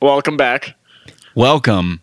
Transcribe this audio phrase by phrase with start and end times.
[0.00, 0.74] Welcome back
[1.34, 2.00] Welcome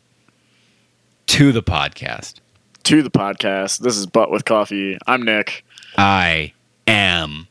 [1.28, 2.36] to the podcast.
[2.84, 3.80] to the podcast.
[3.80, 4.98] This is Butt with Coffee.
[5.08, 5.64] I'm Nick.
[5.98, 6.54] I
[6.88, 7.48] am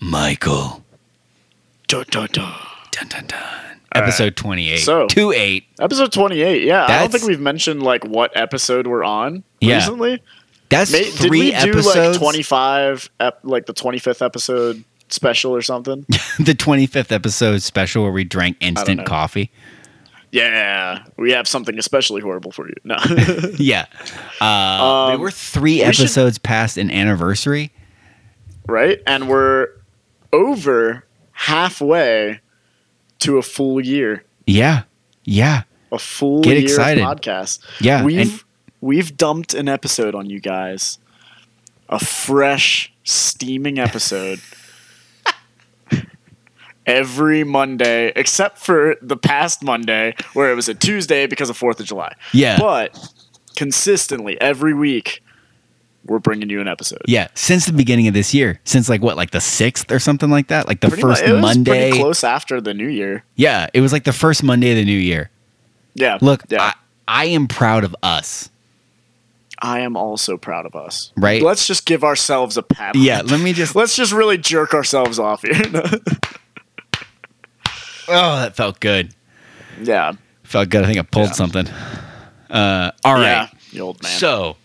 [0.00, 0.82] Michael.
[1.88, 2.54] Dun, dun, dun.
[2.92, 3.80] Dun, dun, dun.
[3.94, 4.78] Episode 28.
[4.78, 5.64] So- 2 8.
[5.80, 6.62] Episode 28.
[6.62, 9.76] Yeah, I don't think we've mentioned like what episode we're on Yeah.
[9.76, 10.22] recently.
[10.70, 11.94] That's May, did we episodes.
[11.94, 16.00] do like 25, ep, like the 25th episode special or something?
[16.38, 19.50] the 25th episode special where we drank instant coffee.
[20.32, 22.74] yeah, we have something especially horrible for you.
[22.84, 22.96] No.
[23.58, 23.86] Yeah.
[24.40, 27.72] Uh, we Um, were three we should- episodes past an anniversary.
[28.66, 29.00] right?
[29.06, 29.68] And we're
[30.32, 32.40] over halfway
[33.20, 34.24] to a full year.
[34.46, 34.82] Yeah.
[35.24, 35.62] Yeah.
[35.92, 37.02] A full Get year excited.
[37.02, 37.58] of podcast.
[37.80, 38.44] Yeah, We've and-
[38.80, 40.98] we've dumped an episode on you guys.
[41.88, 44.38] A fresh, steaming episode.
[46.86, 51.78] Every Monday, except for the past Monday, where it was a Tuesday because of Fourth
[51.78, 52.14] of July.
[52.32, 52.58] Yeah.
[52.58, 52.98] But
[53.54, 55.22] consistently, every week,
[56.06, 57.02] we're bringing you an episode.
[57.06, 57.28] Yeah.
[57.34, 58.58] Since the beginning of this year.
[58.64, 60.66] Since like what, like the 6th or something like that?
[60.66, 61.90] Like the Pretty first mu- it was Monday.
[61.90, 63.24] pretty close after the New Year.
[63.36, 63.68] Yeah.
[63.74, 65.30] It was like the first Monday of the new year.
[65.94, 66.18] Yeah.
[66.22, 66.62] Look, yeah.
[66.62, 66.74] I,
[67.06, 68.48] I am proud of us.
[69.62, 71.12] I am also proud of us.
[71.16, 71.42] Right.
[71.42, 72.96] Let's just give ourselves a pat.
[72.96, 73.20] Yeah.
[73.22, 73.76] Let me just.
[73.76, 75.60] Let's just really jerk ourselves off here.
[78.10, 79.14] Oh, that felt good.
[79.82, 80.12] yeah.
[80.44, 80.82] Felt good.
[80.82, 81.32] I think I pulled Yeah.
[81.34, 81.68] something.
[82.50, 83.22] Uh, all right.
[83.30, 83.48] Yeah.
[83.72, 84.10] The old man.
[84.18, 84.56] So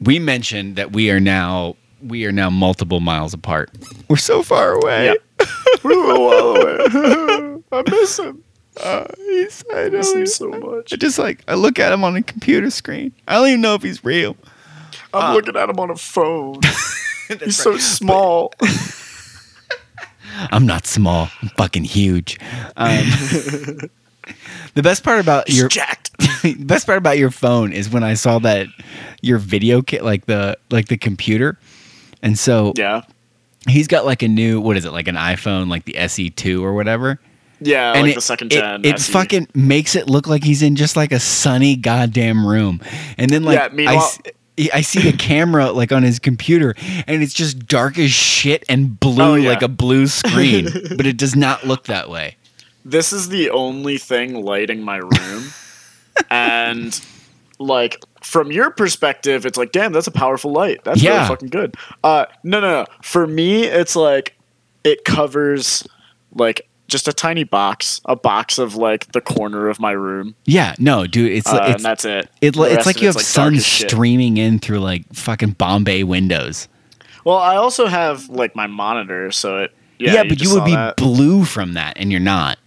[0.00, 3.70] we mentioned that we are now we are now multiple miles apart.
[4.08, 5.06] We're so far away.
[5.06, 5.46] Yeah.
[5.82, 7.62] We're a little while away.
[7.72, 8.44] I miss him.
[8.80, 10.92] Uh, he's, I, I miss don't him so much.
[10.92, 13.12] I just like I look at him on a computer screen.
[13.26, 14.36] I don't even know if he's real.
[15.12, 16.60] I'm uh, looking at him on a phone.
[17.44, 18.52] He's so small.
[20.52, 21.28] I'm not small.
[21.42, 22.38] I'm fucking huge.
[22.76, 22.88] Um,
[24.74, 26.10] the best part about He's your jacked.
[26.42, 28.66] the best part about your phone is when I saw that
[29.22, 31.58] your video kit, like the like the computer,
[32.22, 33.02] and so Yeah.
[33.68, 36.72] he's got like a new what is it like an iPhone like the SE2 or
[36.74, 37.18] whatever.
[37.60, 38.84] Yeah, and like it, the second it- gen.
[38.84, 39.12] It, SE.
[39.12, 42.80] fucking makes it look like he's in just like a sunny goddamn room,
[43.16, 44.20] and then like Yeah, I, meanwhile- s-
[44.72, 46.74] I see the camera like on his computer,
[47.06, 49.50] and it's just dark as shit and blue Oh, yeah.
[49.50, 52.36] like a blue screen, but it does not look that way.
[52.84, 55.44] this is the only thing lighting my room.
[56.30, 57.00] and
[57.58, 60.82] like from your perspective, it's like, damn, that's a powerful light.
[60.84, 61.16] That's Yeah.
[61.16, 61.74] really fucking good.
[62.04, 62.86] Uh no no no.
[63.02, 64.36] For me, it's like
[64.84, 65.86] it covers
[66.34, 70.34] like just a tiny box, a box of like the corner of my room.
[70.46, 72.30] Yeah, no, dude, it's Uh, like and it's that's it.
[72.40, 76.66] it, it's like you have dark sun streaming in through like fucking Bombay windows.
[77.24, 80.74] Well, I also have like my monitor, so it yeah, Yeah, but you would be
[80.74, 80.96] that.
[80.96, 82.58] blue from that, and you're not.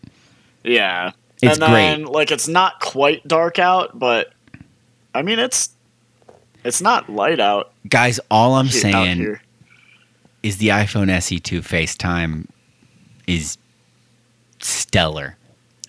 [0.64, 1.12] Yeah.
[1.42, 4.32] It's and then, like it's not quite dark out, but
[5.16, 5.70] I mean it's
[6.64, 9.40] it's not light out, Guys, all I'm he- out saying
[10.44, 12.46] is the iPhone SE2 FaceTime
[13.26, 13.58] is
[14.64, 15.38] stellar.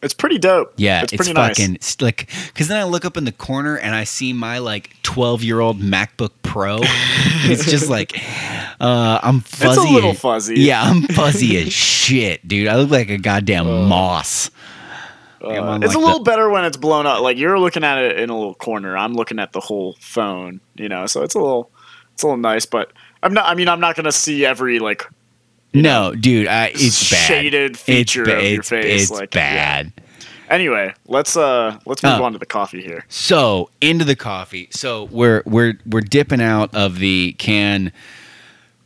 [0.03, 0.72] It's pretty dope.
[0.77, 1.56] Yeah, it's it's, pretty nice.
[1.56, 4.59] fucking st- like because then I look up in the corner and I see my
[4.59, 6.78] like 12 year old MacBook Pro.
[6.82, 8.19] it's just like
[8.81, 9.81] uh, I'm fuzzy.
[9.81, 10.61] It's a little as- fuzzy.
[10.61, 12.66] Yeah, I'm fuzzy as shit, dude.
[12.66, 14.50] I look like a goddamn moss.
[15.41, 17.21] Uh, on, it's like, a little the- better when it's blown up.
[17.21, 18.97] Like you're looking at it in a little corner.
[18.97, 20.61] I'm looking at the whole phone.
[20.75, 21.71] You know, so it's a little
[22.15, 22.66] it's a little nice.
[22.66, 23.47] But I'm not.
[23.47, 25.09] I mean, I'm not gonna see every like
[25.75, 26.47] no, dude.
[26.47, 27.27] I, it's bad.
[27.27, 29.03] shaded feature it's, ba- of your it's, face.
[29.03, 29.55] It's like yeah.
[29.83, 29.93] bad.
[30.50, 32.25] Anyway, let's uh let's move Oh.
[32.25, 33.06] on to the coffee here.
[33.09, 34.69] So into the coffee.
[34.71, 37.91] So we're we're we're dipping out of the can.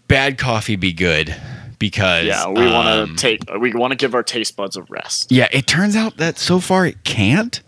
[0.07, 1.35] Bad coffee be good
[1.81, 3.41] because Yeah, we want um, to take.
[3.59, 5.33] We want to give our taste buds a rest.
[5.33, 7.61] Yeah, it turns out that so far it can't.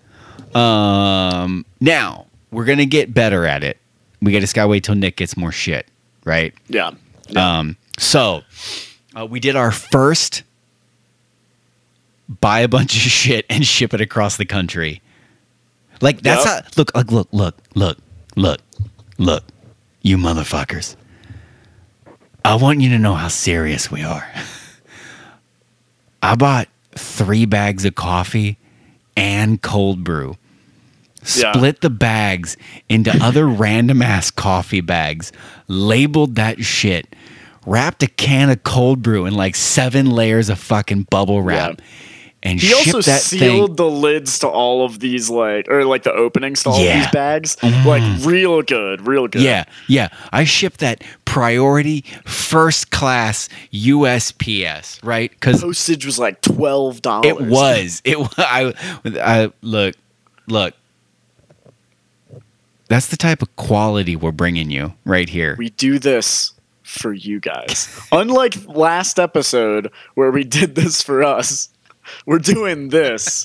[0.55, 3.79] Um, now we're gonna get better at it.
[4.23, 5.87] We got to just gotta wait till Nick gets more shit,
[6.25, 6.55] right?
[6.69, 6.93] Yeah.
[7.29, 7.59] yeah.
[7.59, 8.43] Um, so
[9.19, 10.43] uh, we did our first
[12.29, 15.01] buy a bunch of shit and ship it across the country.
[16.01, 16.65] Like that's Yep.
[16.65, 17.99] how look, look, look, look, look,
[18.37, 18.61] look,
[19.19, 19.45] look,
[20.03, 20.95] you motherfuckers.
[22.45, 24.27] I want you to know how serious we are.
[26.23, 28.59] I bought three bags of coffee
[29.17, 30.37] and cold brew.
[31.35, 31.53] Yeah.
[31.53, 32.57] Split the bags
[32.89, 35.33] into other random ass coffee bags,
[35.67, 37.15] labeled that shit,
[37.67, 41.81] wrapped a can of cold brew in like seven layers of fucking bubble wrap,
[42.43, 43.77] and He also that sealed thing.
[43.77, 46.95] the lids to all of these, like, or like the openings to all Yeah.
[46.99, 47.57] of these bags.
[47.57, 47.85] Mhm.
[47.85, 49.43] Like, real good, real good.
[49.43, 50.09] Yeah, yeah.
[50.33, 55.31] I shipped that priority first class USPS, right?
[55.31, 57.27] Because Postage was like twelve dollars.
[57.31, 58.03] it was.
[58.05, 58.73] It I,
[59.21, 59.97] I look,
[60.47, 60.75] look.
[62.89, 65.57] That's the type of quality we're bringing you right here.
[65.59, 66.53] We do this
[66.89, 67.89] for you guys.
[68.13, 71.69] Unlike last episode where we did this for us,
[72.27, 73.45] we're doing this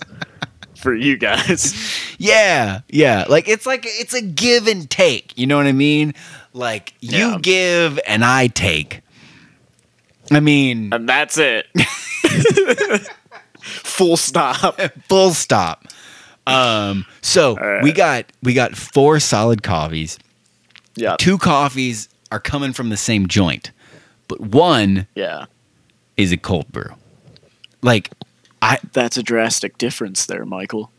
[0.76, 1.76] for you guys.
[2.18, 3.26] Yeah, yeah.
[3.28, 5.38] Like it's like it's a give and take.
[5.38, 6.14] You know what I mean?
[6.54, 7.38] Like you Yeah.
[7.42, 9.02] give and I take.
[10.32, 11.68] I mean, And that's it.
[13.62, 14.80] Full stop.
[15.08, 15.86] full stop.
[16.46, 17.82] Um, so right.
[17.84, 20.20] we got we got four solid coffees.
[20.96, 21.16] Yeah.
[21.18, 23.70] Two coffees are coming from the same joint,
[24.28, 25.46] but one Yeah.
[26.18, 26.90] is a cold brew.
[27.84, 28.10] Like,
[28.62, 30.92] I That's a drastic difference there, Michael.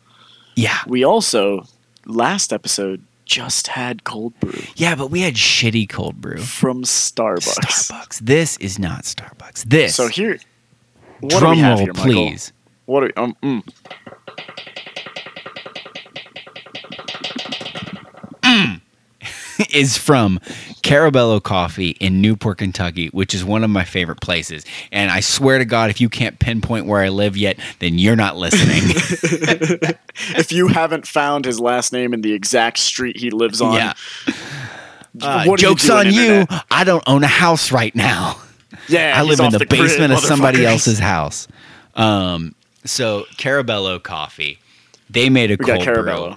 [0.54, 1.66] yeah We also
[2.06, 6.38] last episode just had cold brew yeah, but we had shitty cold brew.
[6.38, 7.58] from Starbucks.
[7.88, 8.19] Starbucks.
[8.20, 9.64] This is not Starbucks.
[9.64, 9.94] This.
[9.96, 10.38] So here
[11.20, 12.12] what do drum we have roll, here, Michael?
[12.12, 12.52] please.
[12.87, 13.62] What are um, mm.
[19.70, 20.38] is from
[20.82, 24.64] Carabello Coffee in Newport, Kentucky, which is one of my favorite places.
[24.92, 28.16] And I swear to God, if you can't pinpoint where I live yet, then you're
[28.16, 28.82] not listening.
[30.36, 33.92] if you haven't found his last name in the exact street he lives on, yeah.
[35.20, 36.46] Uh, joke's on you.
[36.70, 38.40] I don't own a house right now.
[38.88, 41.48] Yeah, I live in the, grid, basement of somebody else's house.
[41.94, 42.54] Um,
[42.84, 44.58] so Carabello Coffee,
[45.08, 46.36] they made a We got cold brew Carabello.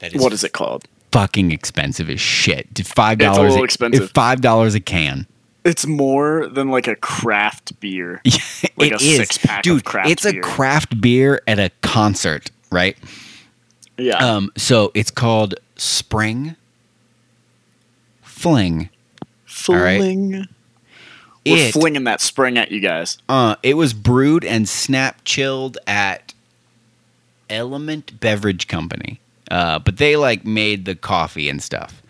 [0.00, 0.86] that is What is it called?
[1.12, 2.66] Fucking expensive as shit.
[2.86, 3.54] Five dollars.
[3.56, 4.10] expensive.
[4.12, 5.26] Five dollars a can.
[5.64, 8.20] It's more than like a craft beer.
[8.76, 9.16] Like It a is.
[9.16, 9.84] six-pack of dude.
[9.84, 12.96] craft it's a craft beer at a concert, right?
[13.98, 14.16] Yeah.
[14.16, 16.56] Um, so it's called Spring
[18.22, 18.88] Fling.
[19.68, 19.98] right.
[19.98, 20.30] Fling.
[21.44, 23.18] We're It flinging that spring at you guys.
[23.28, 26.34] uh, it was brewed and snap chilled at
[27.50, 29.20] Element Beverage Company,
[29.52, 32.02] uh, but they like made the coffee and stuff.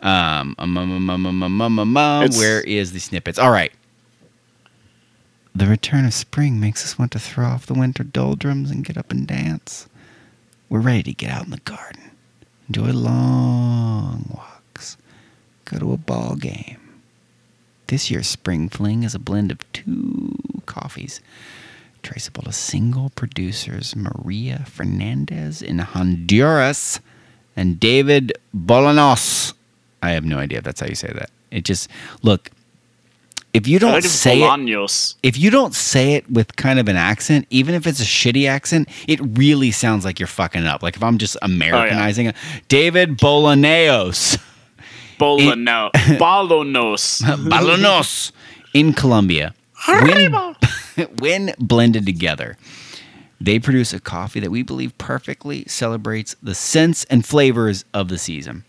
[0.00, 3.38] Um, um, um, um, um, um, um, um, um, um, where is the snippets?
[3.38, 3.72] All right.
[5.54, 8.98] The return of spring makes us want to throw off the winter doldrums and get
[8.98, 9.88] up and dance.
[10.68, 12.10] We're ready to get out in the garden,
[12.68, 14.96] enjoy long walks,
[15.64, 16.78] go to a ball game.
[17.86, 20.34] This year's Spring Fling is a blend of two
[20.66, 21.20] coffees,
[22.02, 27.00] traceable to single producers Maria Fernandez in Honduras
[27.56, 29.54] and David Bolanos.
[30.02, 31.30] I have no idea if that's how you say that.
[31.50, 31.88] It just
[32.22, 32.50] look.
[33.52, 35.16] If you don't say it, Bolaños.
[35.22, 38.48] if you don't say it with kind of an accent, even if it's a shitty
[38.48, 40.82] accent, it really sounds like you're fucking it up.
[40.82, 42.36] Like if I'm just Americanizing oh, it,
[42.68, 44.42] David Bolaneos.
[45.18, 45.92] Bolano.
[46.18, 47.20] Balonos.
[47.22, 48.32] Balonos
[48.72, 49.54] in Colombia.
[49.86, 50.56] When,
[51.18, 52.56] when blended together,
[53.40, 58.18] they produce a coffee that we believe perfectly celebrates the scents and flavors of the
[58.18, 58.64] season.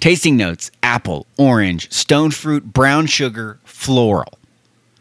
[0.00, 4.38] Tasting notes apple, orange, stone fruit, brown sugar, floral.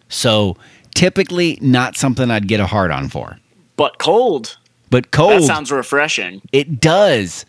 [0.07, 0.57] So
[0.93, 3.37] typically not something I'd get a hard on for.
[3.75, 4.57] But cold.
[4.89, 6.41] But cold, That sounds refreshing.
[6.53, 7.45] it does.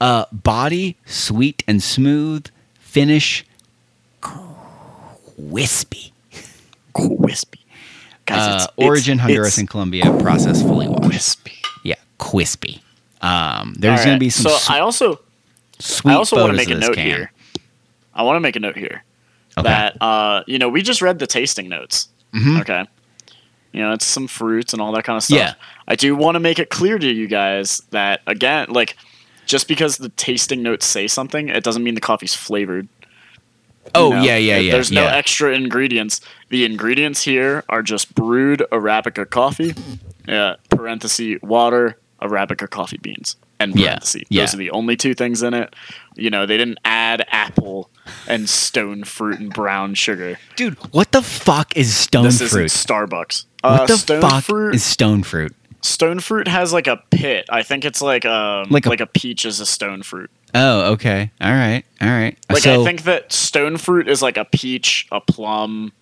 [0.00, 2.46] Uh, body, sweet and smooth.
[2.80, 3.44] Finish,
[5.36, 6.12] wispy.
[6.96, 7.60] Wispy.
[8.36, 11.38] Uh, it's, it's- origin Honduras it's and Colombia, process fully washed.
[11.84, 12.82] Yeah, crispy.
[13.20, 15.20] Um, there's All going to be some So I also
[16.04, 17.04] I also want to make a note can.
[17.06, 17.32] here.
[18.14, 19.02] I want to make a note here
[19.56, 19.68] Okay.
[19.68, 22.08] that uh, you know we just read the tasting notes.
[22.34, 22.60] Mhm.
[22.60, 22.84] Okay.
[23.72, 25.38] You know, it's some fruits and all that kind of stuff.
[25.38, 25.54] Yeah.
[25.86, 28.96] I do want to make it clear to you guys that again, like,
[29.46, 32.88] just because the tasting notes say something, it doesn't mean the coffee's flavored.
[33.94, 34.22] You Oh know?
[34.22, 34.72] yeah, yeah, yeah.
[34.72, 35.14] There's no yeah.
[35.16, 36.20] extra ingredients.
[36.48, 39.74] The ingredients here are just brewed Arabica coffee,
[40.28, 44.22] uh, parenthesis water, Arabica coffee beans, and Yeah, parenthesis.
[44.28, 44.42] yeah.
[44.42, 45.74] Those are the only two things in it.
[46.16, 47.90] You know, they didn't add apple
[48.26, 50.38] and stone fruit and brown sugar.
[50.56, 52.62] Dude, what the fuck is stone this fruit?
[52.62, 53.44] This isn't Starbucks.
[53.62, 54.74] what uh, the stone fuck fruit?
[54.74, 55.54] is stone fruit?
[55.80, 57.44] stone fruit has like a pit.
[57.50, 60.28] I think it's like um Like like a- a, peach is a stone fruit.
[60.54, 61.30] Oh, okay.
[61.40, 61.84] All right.
[62.00, 62.36] All right.
[62.50, 65.92] Like so I think that stone fruit is like a peach, a plum,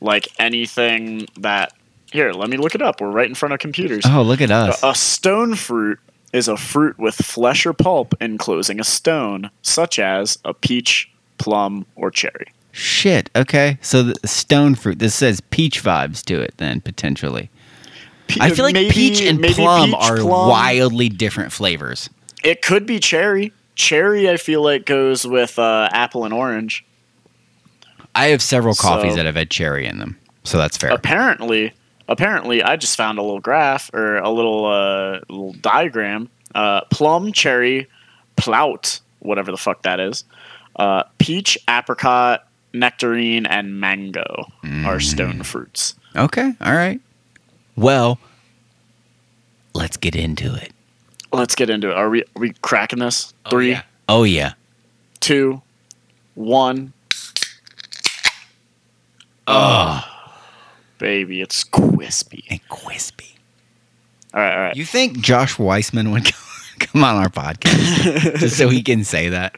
[0.00, 1.72] like anything that.
[2.12, 3.00] Here, let me look it up.
[3.00, 4.04] We're right in front of computers.
[4.06, 4.80] Oh, look at us.
[4.84, 5.98] A stone fruit
[6.32, 11.86] is a fruit with flesh or pulp enclosing a stone, such as a peach, plum,
[11.96, 12.52] or cherry.
[12.70, 13.30] Shit.
[13.34, 13.78] Okay.
[13.80, 15.00] So the stone fruit.
[15.00, 16.54] This says peach vibes to it.
[16.58, 17.50] Then potentially.
[18.28, 20.48] Pe- I feel like maybe- peach and plum peach, are plum.
[20.50, 22.08] wildly different flavors.
[22.44, 23.52] It could be cherry.
[23.74, 26.84] cherry, I feel like goes with uh, apple and orange.
[28.14, 30.90] I have several coffees So- that have had cherry in them, so that's fair.
[30.92, 31.72] Apparently,
[32.06, 36.28] apparently, I just found a little graph or a little uh, little diagram.
[36.54, 37.88] Uh, plum, cherry,
[38.36, 40.22] plout, whatever the fuck that is.
[40.76, 44.46] Uh, peach, apricot, nectarine, and mango
[44.84, 45.94] are stone fruits.
[46.14, 47.00] Okay, all right.
[47.74, 48.20] Well,
[49.72, 50.72] let's get into it.
[51.34, 51.96] Let's get into it.
[51.96, 53.34] Are we are we cracking this?
[53.50, 53.76] Three,
[54.08, 54.52] Oh yeah.
[55.20, 55.62] two,
[56.34, 56.92] one.
[59.46, 60.02] Oh,
[60.98, 62.44] Baby, it's crispy.
[62.50, 63.36] and crispy.
[64.32, 64.76] All right, all right.
[64.76, 66.24] You think Josh Weissman would
[66.78, 69.54] come on our podcast just so he can say that?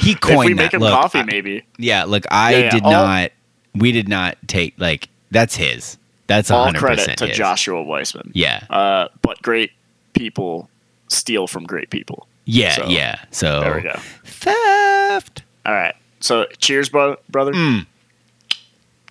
[0.00, 0.56] He if coined we that.
[0.64, 1.64] make him Look, coffee, I- maybe.
[1.78, 3.30] yeah, look, I Yeah, yeah, did all- not.
[3.74, 5.98] We did not take like that's his.
[6.28, 7.36] That's All hundred credit to his.
[7.36, 8.32] Joshua Weissman.
[8.34, 9.70] Yeah, Uh, but great
[10.12, 10.68] people
[11.08, 12.26] steal from great people.
[12.44, 13.18] yeah, So, yeah.
[13.30, 13.96] So There we go.
[14.24, 15.42] theft.
[15.64, 15.94] All right.
[16.20, 17.52] So, cheers, bro- brother.
[17.52, 17.86] Mm.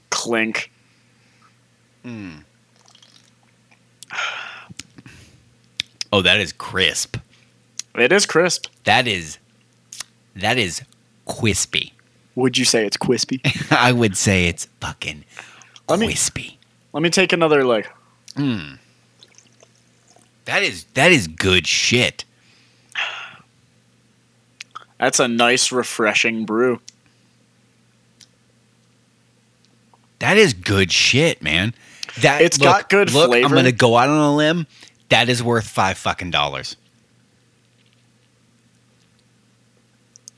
[0.10, 0.72] Clink.
[6.12, 7.18] Oh, that is crisp.
[7.96, 8.68] It is crisp.
[8.84, 9.38] That is
[10.36, 10.82] that is
[11.26, 11.94] crispy.
[12.36, 13.42] Would you say it's crispy?
[13.72, 15.24] I would say it's fucking
[15.90, 16.60] Let me- crispy.
[16.94, 17.90] Let me take another like.
[20.46, 22.24] That is that is good shit.
[25.00, 26.80] That's a nice, refreshing brew.
[30.20, 31.74] That is good shit, man.
[32.22, 34.68] That It's got good look, I'm gonna go out on a limb.
[35.10, 36.78] That is worth five fucking dollars.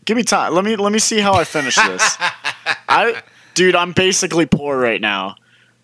[0.05, 0.53] Give me time.
[0.53, 2.17] Let me let me see how I finish this.
[2.89, 3.21] I,
[3.53, 5.35] dude, I'm basically poor right now.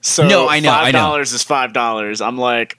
[0.01, 0.99] So No, I know, I Five know.
[0.99, 2.21] dollars is five dollars.
[2.21, 2.77] I'm like,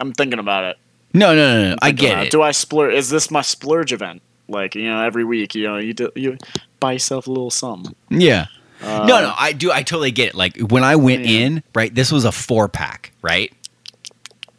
[0.00, 0.78] I'm thinking about it.
[1.14, 1.76] No, no, no, no.
[1.80, 2.30] I get about it.
[2.32, 2.92] Do I splurge?
[2.94, 4.20] Is this my splurge event?
[4.48, 6.36] Like you know, every week, you know, you do, you
[6.80, 7.94] buy yourself a little something.
[8.10, 8.46] Yeah.
[8.82, 9.72] Uh, no, no, I do.
[9.72, 10.34] I totally get it.
[10.34, 11.38] Like when I went Yeah.
[11.46, 11.94] in, right?
[11.94, 13.50] This was a four pack, right?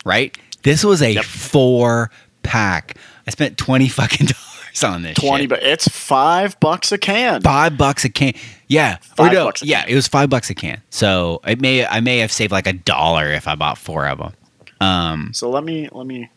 [0.03, 0.35] Right.
[0.63, 1.25] This was a Yep.
[1.25, 2.09] four
[2.43, 2.97] pack.
[3.27, 5.15] I spent twenty fucking dollars on this.
[5.17, 7.41] Twenty, but it's five bucks a can.
[7.41, 8.33] five bucks a can.
[8.67, 9.89] Yeah, Five no, bucks a yeah, can.
[9.89, 10.81] it was five bucks a can.
[10.89, 14.17] So it may I may have saved like a dollar if I bought four of
[14.17, 14.33] them.
[14.81, 16.29] Um, So let me let me.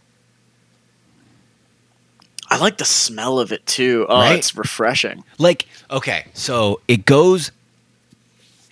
[2.50, 4.06] I like the smell of it too.
[4.08, 4.38] Oh, Right?
[4.38, 5.24] it's refreshing.
[5.38, 7.52] like okay, so it goes,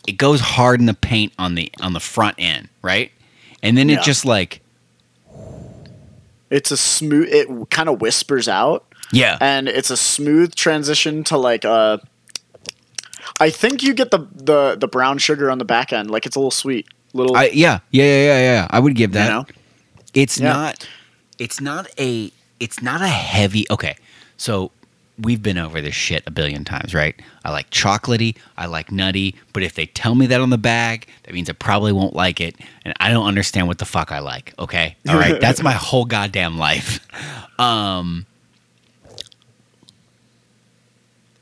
[0.07, 3.11] it goes hard in the paint on the on the front end, right?
[3.63, 3.99] And then Yeah.
[3.99, 4.61] it just like
[6.51, 7.29] It's a smooth.
[7.31, 12.01] It kind of whispers out, yeah, and it's a smooth transition to like a
[13.41, 16.09] I think you get the the the brown sugar on the back end.
[16.11, 17.37] Like it's a little sweet, little.
[17.37, 18.67] I yeah yeah yeah yeah yeah.
[18.71, 19.29] I would give you that.
[19.29, 19.47] know,
[20.15, 20.53] It's Yeah.
[20.53, 20.89] not
[21.39, 22.31] it's not a
[22.61, 23.97] it's not a heavy okay.
[24.37, 24.71] So
[25.19, 27.15] we've been over this shit a billion times, right?
[27.45, 31.09] I like chocolatey, I like nutty, but if they tell me that on the bag,
[31.23, 34.19] that means I probably won't like it and I don't understand what the fuck I
[34.19, 34.97] like, okay?
[35.09, 37.01] All right, that's my whole goddamn life.
[37.59, 38.27] Um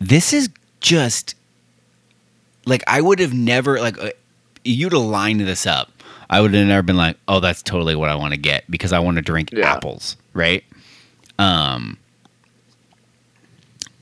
[0.01, 1.35] This is just
[2.67, 4.11] like I would have never like uh,
[4.65, 5.91] you'd have lined this up.
[6.29, 8.93] I would have never been like, "Oh, that's totally what I want to get" because
[8.93, 9.73] I want to drink Yeah.
[9.73, 10.65] apples, right?
[11.39, 11.99] Um,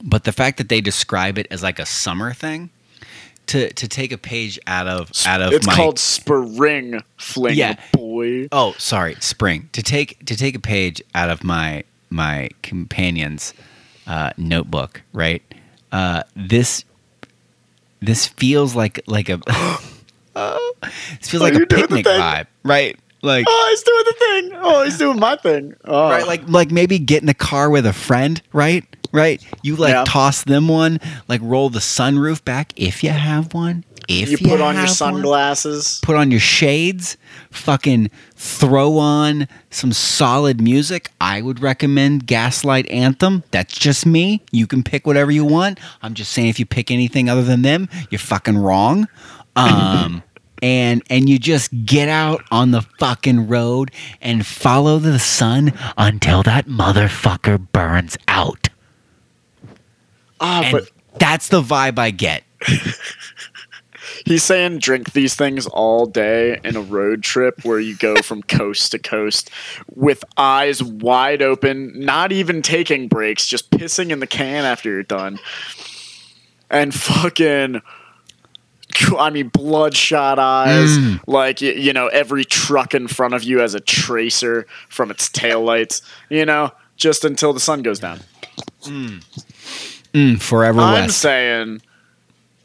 [0.03, 2.71] but the fact that they describe it as like a summer thing,
[3.47, 7.77] to to take a page out of out of it's my called spring fling, Yeah.
[7.93, 8.49] boy.
[8.53, 13.53] oh sorry spring to take to take a page out of my my companion's
[14.07, 15.43] uh, notebook, right?
[15.91, 16.85] Uh, this
[18.01, 19.39] this feels like like a
[20.35, 22.99] this feels Oh, like a you're doing the picnic vibe, right?
[23.23, 24.15] Like Oh, he's doing the
[24.51, 24.61] thing.
[24.63, 25.75] Oh, he's doing my thing.
[25.85, 26.09] Oh.
[26.11, 29.93] right like like maybe get in a car with a friend right right you like
[29.95, 30.05] Yeah.
[30.07, 30.99] toss them one
[31.29, 34.81] like roll the sunroof back if you have one if you you, put on your
[34.87, 35.15] have one.
[35.15, 36.01] sunglasses.
[36.03, 37.17] put on your shades
[37.51, 44.67] fucking throw on some solid music i would recommend gaslight anthem that's just me you
[44.67, 47.89] can pick whatever you want i'm just saying if you pick anything other than them
[48.11, 49.07] you're fucking wrong
[49.57, 50.23] um
[50.63, 53.91] and and you just get out on the fucking road
[54.21, 58.69] and follow the sun until that motherfucker burns out
[60.41, 62.45] Ah, and but that's the vibe i get
[64.25, 68.43] he's saying drink these things all day in a road trip where you go from
[68.49, 69.51] coast to coast
[69.95, 75.03] with eyes wide open, not even taking breaks, just pissing in the can after you're
[75.03, 75.39] done.
[76.71, 77.83] And fucking
[79.19, 80.97] I mean, bloodshot eyes.
[80.97, 81.21] Mm.
[81.27, 86.03] Like, you know, every truck in front of you has a tracer from its taillights,
[86.29, 88.21] you know, just until the sun goes down.
[88.83, 91.21] Mm, forever I'm West.
[91.21, 91.81] saying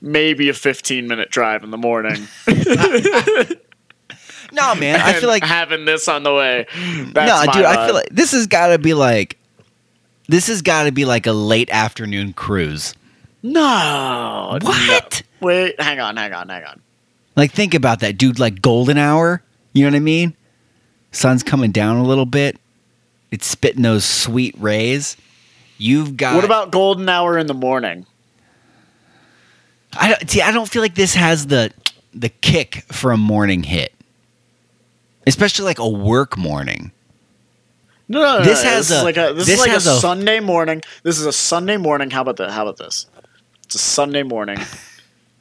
[0.02, 2.28] maybe a 15 minute drive in the morning.
[4.52, 5.00] no, man.
[5.00, 6.66] I feel like having this on the way.
[6.78, 7.66] no, That's my dude.
[7.66, 9.38] I feel like this has got to be like
[10.28, 12.94] this has got to be like a late afternoon cruise.
[13.44, 14.58] No.
[14.62, 15.24] What?
[15.42, 15.48] no.
[15.48, 16.82] Wait, hang on, hang on, hang on.
[17.36, 18.40] Like think about that, dude.
[18.40, 19.44] Like golden hour.
[19.74, 20.36] You know what I mean?
[21.12, 22.58] Sun's coming down a little bit.
[23.32, 25.18] It's spitting those sweet rays.
[25.78, 26.36] You've got.
[26.36, 28.06] What about golden hour in the morning?
[29.94, 30.42] I don't see.
[30.42, 31.72] I don't feel like this has the
[32.14, 33.94] the kick for a morning hit,
[35.28, 36.92] especially like a work morning.
[38.10, 38.44] No, no, no.
[38.46, 40.82] This no, has this a- like a this, this is like a, a- Sunday morning.
[41.04, 42.10] This is a Sunday morning.
[42.10, 42.52] How about that?
[42.52, 43.06] How about this?
[43.68, 44.60] It's a Sunday morning.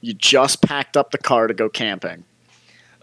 [0.00, 2.24] you just packed up the car to go camping.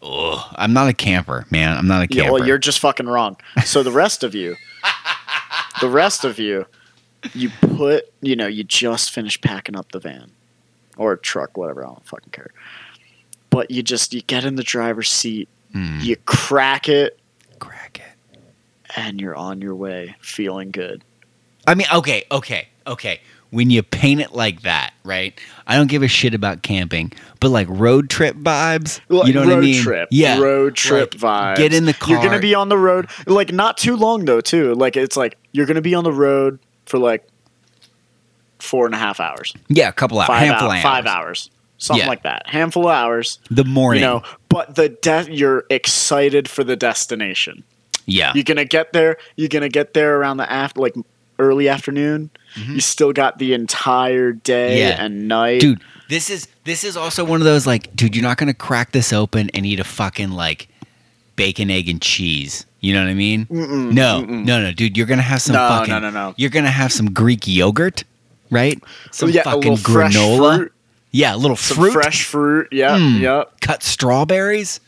[0.01, 1.77] Ugh, I'm not a camper, man.
[1.77, 2.34] I'm not a Yeah, camper.
[2.34, 3.38] well, you're just fucking wrong.
[3.63, 4.58] So the rest of you,
[5.82, 6.65] the rest of you,
[7.34, 10.32] you put, you know, you just finished packing up the van
[10.98, 11.86] or truck, whatever.
[11.86, 12.51] I don't fucking care.
[13.50, 17.18] But you just you get in the driver's seat, Mm, you crack it,
[17.60, 18.39] crack it.
[18.98, 21.01] and you're on your way, feeling good.
[21.65, 23.22] I mean, okay, okay, okay.
[23.54, 25.40] When you paint it like that, right?
[25.68, 29.00] I don't give a shit about camping, but like road trip vibes.
[29.10, 29.82] Like you know road what I mean?
[29.82, 31.58] trip, Yeah, road trip Like, vibes.
[31.58, 32.10] Get in the car.
[32.16, 34.74] You're gonna be on the road, like not too long though, too.
[34.76, 37.28] Like it's like you're gonna be on the road for like
[38.60, 41.16] four and a half hours, yeah, a couple hours, five, handful hou- of five hours.
[41.26, 42.10] hours, something Yeah.
[42.10, 43.40] like that, handful of hours.
[43.52, 44.02] The morning.
[44.02, 47.64] You know, but the de- you're excited for the destination.
[48.06, 48.32] yeah.
[48.34, 49.18] You're gonna get there.
[49.36, 50.96] You're gonna get there around the after, like
[51.40, 52.30] early afternoon.
[52.56, 55.00] You still got the entire day Mm-hmm.
[55.00, 55.06] Yeah.
[55.06, 58.38] and night, dude this is this is also one of those like dude you're not
[58.38, 60.68] gonna crack this open and eat a fucking like
[61.36, 64.46] bacon egg and cheese you know what i mean Mm-mm, no mm-mm.
[64.46, 66.34] no no dude you're gonna have some No, fucking no, no, no.
[66.38, 68.04] you're gonna have some greek yogurt
[68.52, 68.80] right
[69.12, 70.70] some yeah, fucking granola
[71.12, 72.68] yeah a little some fruit fresh fruit.
[72.72, 73.20] Yeah, Mm.
[73.22, 73.60] yep.
[73.62, 74.80] cut strawberries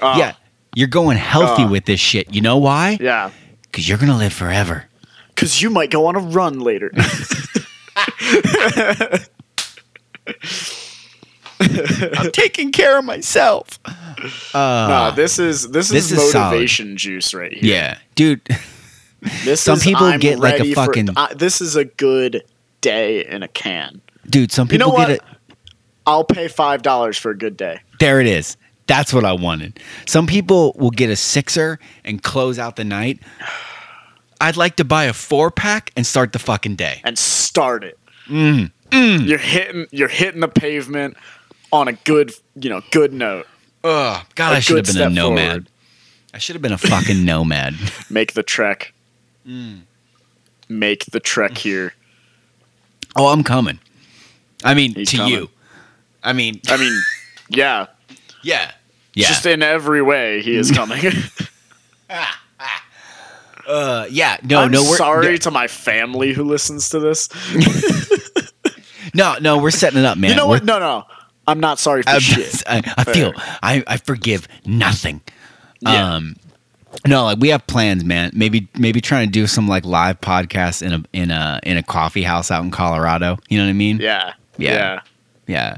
[0.00, 0.32] Oh, yeah
[0.74, 1.68] you're going healthy Oh.
[1.68, 3.30] with this shit you know why yeah.
[3.62, 4.86] because you're gonna live forever
[5.42, 6.92] Because you might go on a run later.
[11.60, 13.88] i'm taking care of myself uh,
[14.54, 16.50] nah, this is this, this is, is solid.
[16.52, 17.74] motivation juice right here.
[17.74, 18.40] yeah dude
[19.44, 22.42] This Some is, people I'm get like a ready for- fucking- this is a good
[22.80, 24.00] day in a can.
[24.28, 25.22] dude some You know people get it
[26.06, 27.78] I'll pay five dollars for a good day.
[28.00, 28.56] There it is.
[28.88, 29.78] That's what I wanted.
[30.06, 33.20] Some people will get a sixer and close out the night.
[34.42, 37.00] I'd like to buy a four pack and start the fucking day.
[37.04, 37.98] and start it.
[38.26, 38.70] Mm.
[38.92, 41.16] You're hitting you're hitting the pavement
[41.72, 43.46] on a good you know good note.
[43.84, 45.48] Ugh, God, A I should have been a nomad.
[45.48, 45.68] forward.
[46.34, 47.74] I should have been a fucking nomad.
[48.10, 48.92] Make the trek.
[49.46, 49.82] Mm.
[50.68, 51.94] Make the trek here.
[53.16, 53.78] Oh, I'm coming.
[54.64, 55.32] I mean, He's to coming.
[55.34, 55.50] you.
[56.22, 56.92] I mean, I mean,
[57.48, 57.86] yeah,
[58.42, 58.70] yeah,
[59.14, 61.02] yeah, just in every way he is coming.
[63.68, 64.36] Uh, yeah.
[64.42, 67.28] No, I'm no, we're sorry to my family who listens to this.
[69.14, 70.30] No, no, we're setting it up, man.
[70.30, 70.64] you know We're- what?
[70.64, 71.04] No, no,
[71.46, 72.36] I'm not sorry for I'm shit.
[72.50, 75.20] just- I, I feel I, I forgive nothing.
[75.80, 76.14] Yeah.
[76.14, 76.36] Um,
[77.06, 78.30] no, like we have plans, man.
[78.32, 81.82] Maybe maybe trying to do some like live podcasts in a in a in a
[81.82, 83.38] coffee house out in Colorado.
[83.48, 83.98] You know what I mean?
[83.98, 84.70] Yeah, Yeah.
[84.72, 85.00] yeah.
[85.46, 85.76] Yeah.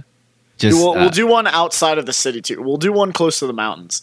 [0.58, 2.62] Just we'll, uh, we'll do one outside of the city too.
[2.62, 4.02] We'll do one close to the mountains.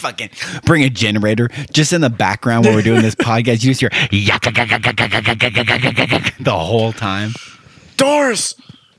[0.00, 0.30] Fucking
[0.64, 3.62] bring a generator just in the background while we're doing this podcast.
[3.64, 3.90] You just hear
[6.40, 7.32] the whole time.
[7.96, 8.54] Doris,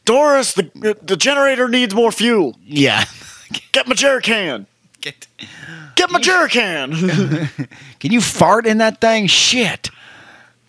[0.05, 2.57] Doris, the the generator needs more fuel.
[2.63, 3.05] Yeah.
[3.71, 4.67] Get my jerry can.
[5.01, 5.27] Get-
[5.95, 6.91] Get my jerry can.
[7.99, 9.27] Can you fart in that thing?
[9.27, 9.89] Shit.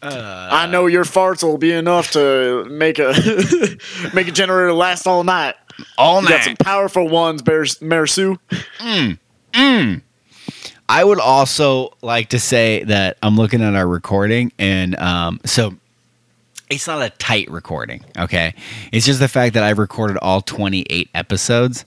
[0.02, 3.12] I know your farts will be enough to make a
[4.14, 5.54] make a generator last all night.
[5.96, 8.38] All You got some powerful ones, Bear, Mare Sue.
[10.88, 15.74] I would also like to say that I'm looking at our recording, and um, so
[16.70, 18.04] it's not a tight recording.
[18.18, 18.54] Okay,
[18.92, 21.84] it's just the fact that I've recorded all 28 episodes,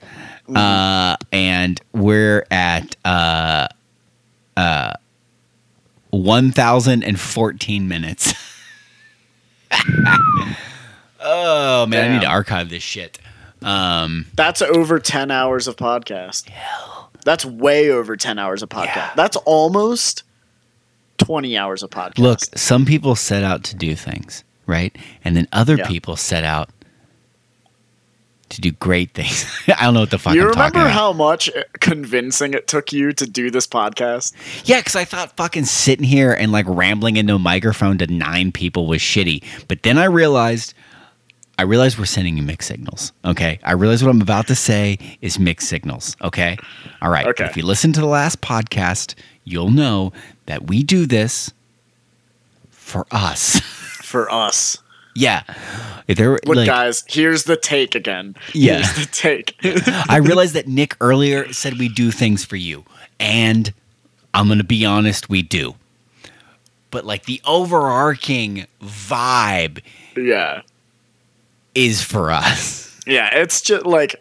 [0.54, 3.68] uh, and we're at uh,
[4.56, 4.94] uh,
[6.10, 8.34] 1,014 minutes.
[11.20, 13.18] oh man, I need to archive this shit.
[13.62, 16.48] Um, That's over ten hours of podcast.
[17.26, 18.96] That's way over ten hours of podcast.
[18.96, 19.12] Yeah.
[19.16, 20.22] That's almost
[21.18, 22.18] twenty hours of podcast.
[22.18, 24.96] Look, some people set out to do things, right?
[25.24, 25.86] And then other Yeah.
[25.88, 26.70] people set out
[28.48, 29.44] to do great things.
[29.76, 33.12] I don't know what the fuck You I'm remember how much convincing it took you
[33.14, 34.32] to do this podcast?
[34.64, 38.52] Yeah, because I thought fucking sitting here and like rambling into a microphone to nine
[38.52, 39.42] people was shitty.
[39.66, 40.74] But then I realized,
[41.58, 43.12] I realize we're sending you mixed signals.
[43.24, 46.16] Okay, I realize what I'm about to say is mixed signals.
[46.22, 46.58] Okay,
[47.00, 47.26] all right.
[47.26, 47.46] Okay.
[47.46, 49.14] If you listen to the last podcast,
[49.44, 50.12] you'll know
[50.46, 51.52] that we do this
[52.70, 53.60] for us.
[54.06, 54.78] For us.
[55.16, 55.42] yeah,
[56.06, 58.36] if there Look, like, guys, here's the take again.
[58.54, 58.76] Yeah.
[58.76, 59.56] Here's the take.
[60.08, 62.84] I realized that Nick earlier said we do things for you,
[63.18, 63.74] and
[64.32, 65.74] I'm gonna be honest, we do.
[66.92, 69.80] But like the overarching vibe
[70.16, 70.62] yeah.
[71.76, 72.98] Is for us.
[73.06, 74.16] Yeah, it's just like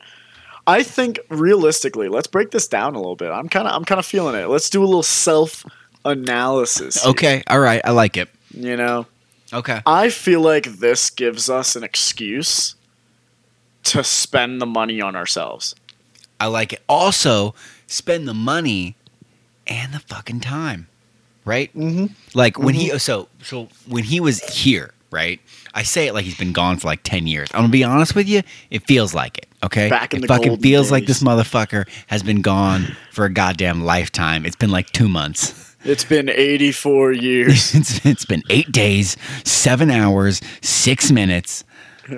[0.67, 3.31] I think realistically, let's break this down a little bit.
[3.31, 4.47] I'm kind of I'm kind of feeling it.
[4.47, 5.65] Let's do a little self
[6.03, 7.05] analysis.
[7.05, 8.29] Okay, all right, I like it.
[8.51, 9.07] You know,
[9.53, 9.81] Okay.
[9.85, 12.75] I feel like this gives us an excuse
[13.83, 15.75] to spend the money on ourselves.
[16.39, 16.81] I like it.
[16.89, 17.53] Also,
[17.87, 18.95] spend the money
[19.67, 20.87] and the fucking time,
[21.45, 21.73] right?
[21.75, 22.07] Mm-hmm.
[22.33, 25.39] Like when he so so when he was here, right?
[25.73, 27.49] I say it like he's been gone for like ten years.
[27.53, 29.47] I'm gonna be honest with you, it feels like it.
[29.63, 33.29] Okay, Back in it the fucking feels like this motherfucker has been gone for a
[33.33, 34.45] goddamn lifetime.
[34.45, 35.75] It's been like two months.
[35.83, 37.73] It's been 84 years.
[37.73, 41.63] it's, it's been eight days, seven hours, six minutes,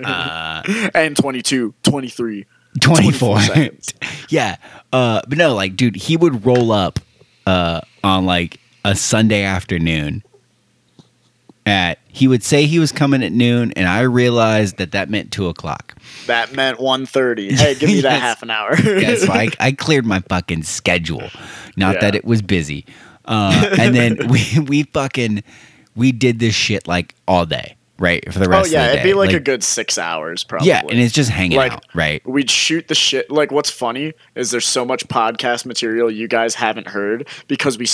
[0.04, 0.64] uh,
[0.96, 2.46] and 22, 23.
[2.80, 3.70] 24 24
[4.30, 4.56] yeah
[4.94, 7.00] uh but no like dude he would roll up
[7.48, 10.22] uh on like a sunday afternoon
[11.66, 15.32] at he would say he was coming at noon and i realized that that meant
[15.32, 17.54] two o'clock That meant 130.
[17.56, 18.76] Hey, give me that half an hour.
[18.80, 21.30] yeah so I, I cleared my fucking schedule
[21.76, 22.02] not Yeah.
[22.02, 22.86] that it was busy
[23.26, 25.44] uh and then we we fucking
[25.96, 28.92] we did this shit like all day right for the oh rest yeah, of the
[28.92, 28.92] year.
[28.92, 30.68] Oh yeah, it'd be like, a good six hours probably.
[30.70, 33.32] yeah and it's just hanging Like, out right we'd shoot the shit.
[33.32, 37.86] Like, what's funny is there's so much podcast material you guys haven't heard because we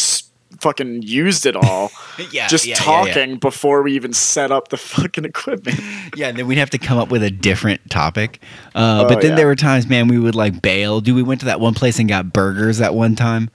[0.61, 1.91] fucking used it all
[2.31, 3.13] yeah just yeah, yeah, yeah.
[3.13, 5.79] talking before we even set up the fucking equipment.
[6.15, 8.41] Yeah, and then we'd have to come up with a different topic.
[8.75, 9.35] Uh, but Oh, then yeah.
[9.35, 11.01] there were times, man, we would like bail.
[11.01, 13.49] Dude, we went to that one place and got burgers that one time.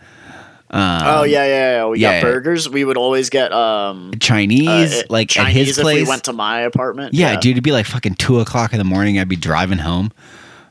[0.71, 1.87] Um, oh yeah, yeah, yeah.
[1.87, 2.21] We yeah.
[2.21, 2.69] got burgers.
[2.69, 6.03] We would always get um Chinese, uh, like Chinese at his place.
[6.05, 7.15] we went to my apartment.
[7.15, 9.19] yeah, dude, it'd be like fucking two o'clock in the morning.
[9.19, 10.13] I'd be driving home.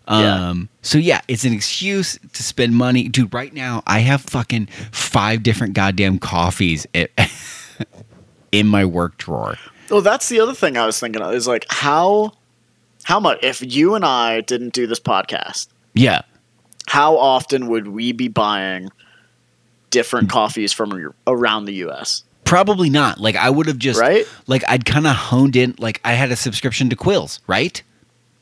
[0.09, 0.49] Yeah.
[0.49, 3.33] Um, so yeah, it's an excuse to spend money, dude.
[3.33, 7.09] Right now, I have fucking five different goddamn coffees at,
[8.51, 9.57] in my work drawer.
[9.89, 12.33] Well, that's the other thing I was thinking of is like how
[13.03, 16.21] how much if you and I didn't do this podcast, Yeah,
[16.87, 18.89] how often would we be buying
[19.89, 22.23] different coffees from around the U.S.
[22.43, 23.19] probably not.
[23.19, 24.25] Like I would have just Right?
[24.47, 25.75] like I'd kind of honed in.
[25.79, 27.81] Like I had a subscription to Quills, right?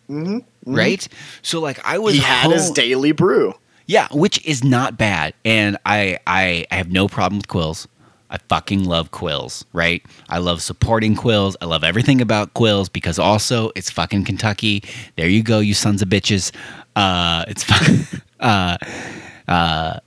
[0.09, 0.39] Mm-hmm.
[0.75, 1.07] right?
[1.41, 3.53] So like I was He had his daily brew.
[3.87, 7.87] yeah, which is not bad, and I, I I have no problem with quills.
[8.29, 10.03] I fucking love quills, right?
[10.29, 11.55] I love supporting quills.
[11.61, 14.83] I love everything about quills because also it's fucking Kentucky.
[15.15, 16.51] There you go, you sons of bitches.
[16.95, 18.77] Uh, it's fu- uh,
[19.47, 19.99] uh,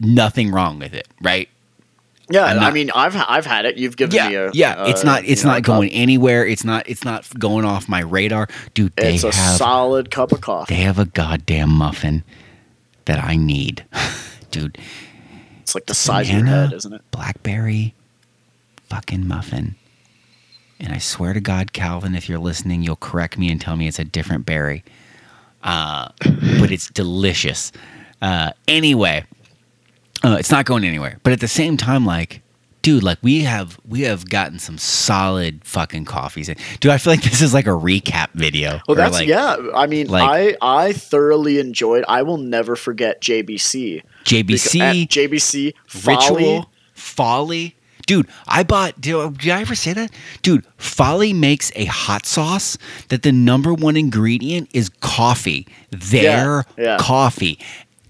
[0.00, 1.48] nothing wrong with it, right?
[2.32, 3.76] Yeah, I'm I mean, I've I've had it.
[3.76, 4.86] You've given Yeah, me a yeah.
[4.86, 5.76] it's not it's know, not a cup.
[5.76, 6.46] going anywhere.
[6.46, 8.92] It's not it's not going off my radar, dude.
[8.96, 10.74] They It's a have solid cup of coffee.
[10.74, 12.24] they have a goddamn muffin
[13.04, 13.84] that I need,
[14.50, 14.78] dude.
[15.60, 17.02] It's like the size of your head, isn't it?
[17.10, 17.94] Blackberry
[18.88, 19.74] fucking muffin.
[20.80, 23.86] And I swear to God, Calvin, if you're listening, you'll correct me and tell me
[23.86, 24.82] it's a different berry.
[25.62, 26.08] Uh,
[26.58, 27.70] but it's delicious.
[28.20, 29.24] Uh, anyway,
[30.24, 31.18] uh, it's not going anywhere.
[31.22, 32.42] But at the same time, like,
[32.82, 36.48] dude, like we have we have gotten some solid fucking coffees.
[36.48, 38.80] And dude, I feel like this is like a recap video.
[38.88, 39.56] Well, that's like, yeah.
[39.74, 42.04] I mean, like- I I thoroughly enjoyed.
[42.08, 44.02] I will never forget JBC.
[44.24, 45.08] JBC.
[45.08, 46.16] JBC Folly.
[46.44, 47.76] Ritual, Folly.
[48.04, 49.00] Dude, I bought.
[49.00, 50.10] Did, did I ever say that?
[50.42, 52.76] Dude, Folly makes a hot sauce
[53.08, 55.68] that the number one ingredient is coffee.
[55.90, 56.96] Their Yeah, yeah.
[56.98, 57.60] coffee.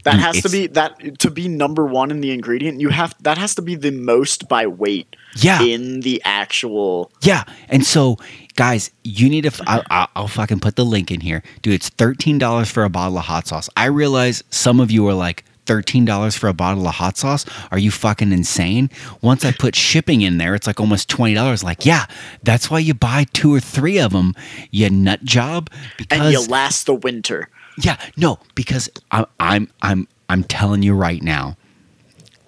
[0.04, 2.80] That has to be that to be number one in the ingredient.
[2.80, 5.62] You have that has to be the most by weight Yeah.
[5.62, 7.10] in the actual.
[7.22, 8.16] Yeah, and so
[8.56, 9.48] guys, you need to.
[9.48, 11.74] F- I, I, I'll fucking put the link in here, dude.
[11.74, 13.68] It's thirteen dollars for a bottle of hot sauce.
[13.76, 15.44] I realize some of you are like.
[15.64, 17.46] Thirteen dollars for a bottle of hot sauce?
[17.70, 18.90] Are you fucking insane?
[19.20, 21.62] Once I put shipping in there, it's like almost twenty dollars.
[21.62, 22.06] Like, yeah,
[22.42, 24.34] that's why you buy two or three of them.
[24.72, 27.48] You nut job because And you last the winter.
[27.78, 31.56] Yeah, no, because I'm I'm I'm I'm telling you right now,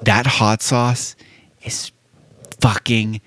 [0.01, 1.17] that hot sauce
[1.63, 1.93] is
[2.61, 3.21] fucking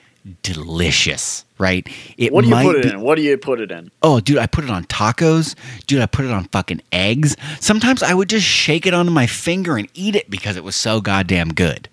[0.43, 1.45] delicious.
[1.57, 1.87] right?
[2.17, 3.01] It What do you put it be- in?
[3.01, 3.89] What do you put it in?
[4.03, 5.55] Oh, dude, I put it on tacos.
[5.87, 7.35] Dude, I put it on fucking eggs.
[7.59, 10.75] Sometimes I would just shake it onto my finger and eat it because it was
[10.75, 11.87] so goddamn good.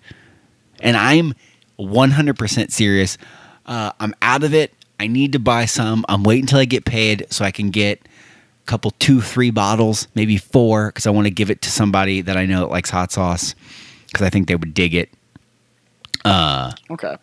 [0.81, 1.33] And I'm
[1.79, 3.17] 100% serious.
[3.65, 4.73] Uh, I'm out of it.
[4.99, 6.05] I need to buy some.
[6.09, 8.01] I'm waiting until I get paid so I can get
[8.65, 12.35] couple, two, three bottles, maybe four, because I want to give it to somebody that
[12.37, 13.55] I know that likes hot sauce
[14.07, 15.09] because I think they would dig it.
[16.23, 17.15] Uh, Okay.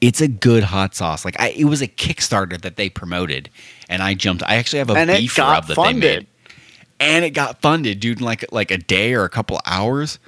[0.00, 1.24] it's a good hot sauce.
[1.24, 3.48] Like I, it was a Kickstarter that they promoted,
[3.88, 4.42] and I jumped.
[4.42, 6.26] I actually have a And beef rub that they made,
[6.98, 8.18] and it got funded, dude.
[8.18, 10.18] In like like a day or a couple hours.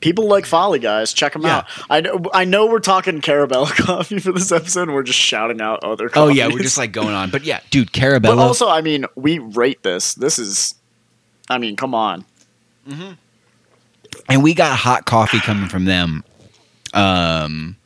[0.00, 1.12] People like Folly guys.
[1.12, 1.58] Check them Yeah.
[1.58, 1.66] out.
[1.90, 2.20] I know.
[2.32, 4.82] I know we're talking Carabello coffee for this episode.
[4.82, 6.08] and We're just shouting out other.
[6.14, 7.30] Oh yeah, we're just like going on.
[7.32, 8.22] But yeah, dude, Carabello.
[8.36, 10.14] But also, I mean, we rate this.
[10.14, 10.76] This is.
[11.50, 12.24] I mean, come on.
[14.28, 16.24] and we got hot coffee coming from them.
[16.94, 17.76] Um,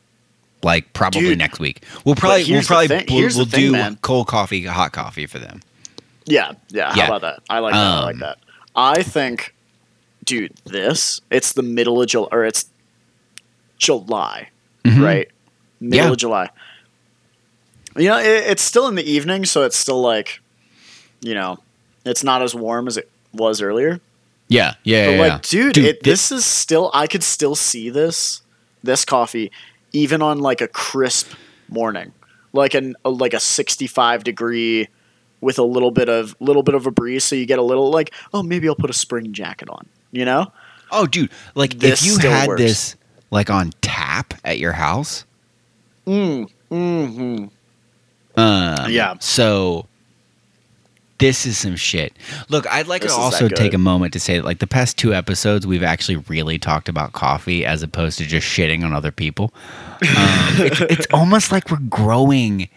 [0.63, 1.83] like probably Dude, next week.
[2.05, 3.97] We'll probably we'll probably thing- we'll, we'll thing, do man.
[4.01, 5.61] cold coffee, hot coffee for them.
[6.25, 6.93] Yeah, yeah.
[6.95, 7.05] Yeah.
[7.05, 7.39] How about that?
[7.49, 7.79] I like that.
[7.79, 8.37] I like Um, that.
[8.75, 9.52] I think,
[10.23, 12.65] dude, this it's the middle of July or it's
[13.77, 14.49] July,
[14.85, 15.03] Mhm.
[15.03, 15.29] right?
[15.79, 16.11] Middle Yeah.
[16.11, 16.49] of July.
[17.97, 20.41] You know, it, it's still in the evening, so it's still like,
[21.21, 21.59] you know,
[22.05, 23.99] it's not as warm as it was earlier.
[24.47, 25.17] Yeah, yeah, yeah.
[25.17, 25.39] But like, yeah.
[25.63, 26.89] dude, Dude, it, thi- this is still.
[26.93, 28.41] I could still see this,
[28.83, 29.51] this coffee,
[29.93, 31.31] even on like a crisp
[31.69, 32.11] morning,
[32.51, 34.87] like an a, like a sixty-five degree,
[35.41, 37.89] with a little bit of little bit of a breeze, so you get a little
[37.91, 39.87] like, oh, maybe I'll put a spring jacket on.
[40.13, 40.51] You know?
[40.91, 42.61] Oh, dude, like This if you had works.
[42.61, 42.95] this
[43.31, 45.25] like on tap at your house,
[46.07, 46.49] Mm.
[46.69, 47.45] Hmm.
[48.35, 49.15] Um, Yeah.
[49.19, 49.87] So
[51.17, 52.13] this is some shit.
[52.49, 54.97] Look, I'd like This to also take a moment to say that, like, the past
[54.97, 59.11] two episodes, we've actually really talked about coffee as opposed to just shitting on other
[59.11, 59.53] people.
[60.01, 60.07] Um,
[60.57, 62.67] it's, it's almost like we're growing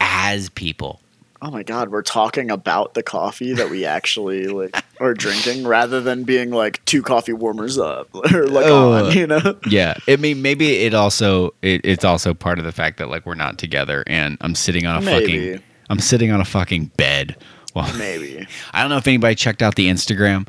[0.00, 1.00] as people.
[1.40, 6.00] Oh my god, we're talking about the coffee that we actually like are drinking, rather
[6.00, 9.06] than being like two coffee warmers up or like Ugh.
[9.06, 9.12] on.
[9.16, 9.56] You know?
[9.68, 13.24] Yeah, I mean, maybe it also it, it's also part of the fact that like
[13.24, 15.52] we're not together, and I'm sitting on a Maybe.
[15.52, 17.36] fucking I'm sitting on a fucking bed.
[17.74, 18.46] Well, Maybe.
[18.72, 20.48] I don't know if anybody checked out the Instagram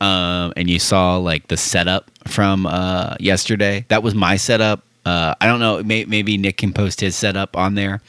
[0.00, 3.84] um, and you saw like the setup from uh, yesterday.
[3.88, 4.82] That was my setup.
[5.04, 5.82] Uh, I don't know.
[5.82, 8.00] May- maybe Nick can post his setup on there,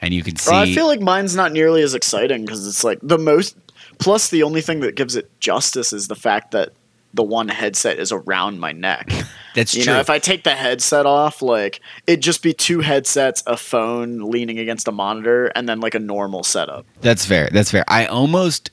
[0.00, 0.52] and you can see.
[0.54, 3.56] Uh, I feel like mine's not nearly as exciting because it's like the most.
[3.98, 6.70] Plus, the only thing that gives it justice is the fact that
[7.12, 9.10] the one headset is around my neck.
[9.54, 9.92] that's You true.
[9.94, 14.30] know, if I take the headset off, like it'd just be two headsets, a phone
[14.30, 16.86] leaning against a monitor, and then like a normal setup.
[17.00, 17.50] that's fair.
[17.52, 17.84] That's fair.
[17.88, 18.70] I almost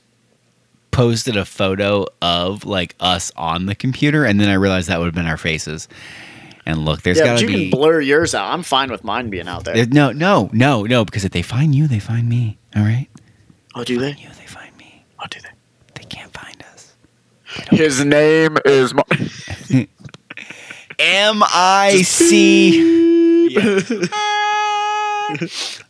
[0.90, 5.06] posted a photo of like us on the computer, and then I realized that would
[5.06, 5.88] have been our faces.
[6.68, 8.52] And look, there's yeah, got but to you be can blur yours out.
[8.52, 9.74] I'm fine with mine being out there.
[9.74, 11.04] there- no, no, no, no.
[11.04, 12.58] Because if they find you, they find me.
[12.76, 13.08] All right.
[13.74, 14.10] oh, do they?
[14.10, 15.02] You, they find me.
[15.18, 15.48] Oh, do they?
[15.94, 16.92] They can't find us.
[17.70, 18.92] His name is.
[18.94, 19.04] Mar-
[21.00, 23.48] M I C.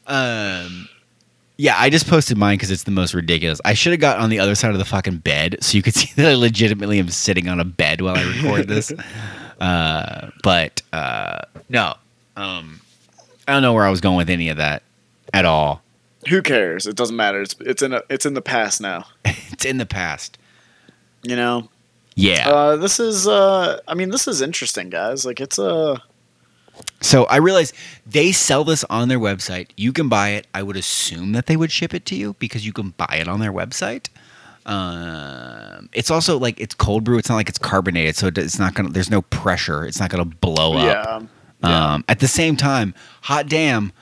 [0.06, 0.88] Um.
[1.60, 3.60] Yeah, I just posted mine because it's the most ridiculous.
[3.64, 5.94] I should have got on the other side of the fucking bed so you could
[5.96, 8.92] see that I legitimately am sitting on a bed while I record this.
[9.60, 11.94] Uh, but uh, no,
[12.36, 12.80] um,
[13.46, 14.82] I don't know where I was going with any of that
[15.32, 15.82] at all.
[16.28, 16.86] Who cares?
[16.86, 17.40] It doesn't matter.
[17.40, 19.06] It's it's in a, it's in the past now.
[19.50, 20.38] It's in the past.
[21.24, 21.68] You know.
[22.14, 22.48] Yeah.
[22.48, 23.26] Uh, this is.
[23.26, 25.24] Uh, I mean, this is interesting, guys.
[25.24, 26.00] Like, it's a.
[27.00, 27.74] So I realized
[28.06, 29.70] they sell this on their website.
[29.76, 30.46] You can buy it.
[30.54, 33.26] I would assume that they would ship it to you because you can buy it
[33.26, 34.08] on their website.
[34.68, 37.18] Um, it's also like it's cold brew.
[37.18, 38.90] It's not like it's carbonated, so it's not gonna.
[38.90, 39.86] There's no pressure.
[39.86, 40.84] It's not gonna blow up.
[40.84, 41.20] Yeah.
[41.62, 41.94] yeah.
[41.94, 43.92] Um, at the same time, hot damn,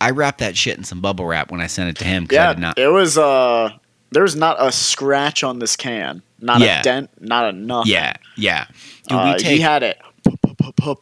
[0.00, 2.38] I wrapped that shit in some bubble wrap when I sent it to him because
[2.38, 2.78] I Yeah, did not.
[2.78, 3.16] it was.
[3.16, 3.70] Uh,
[4.10, 6.80] there was not a scratch on this can, not Yeah.
[6.80, 7.92] a dent, not a nothing.
[7.92, 8.66] yeah, yeah.
[9.08, 10.00] Dude, uh, take, he had it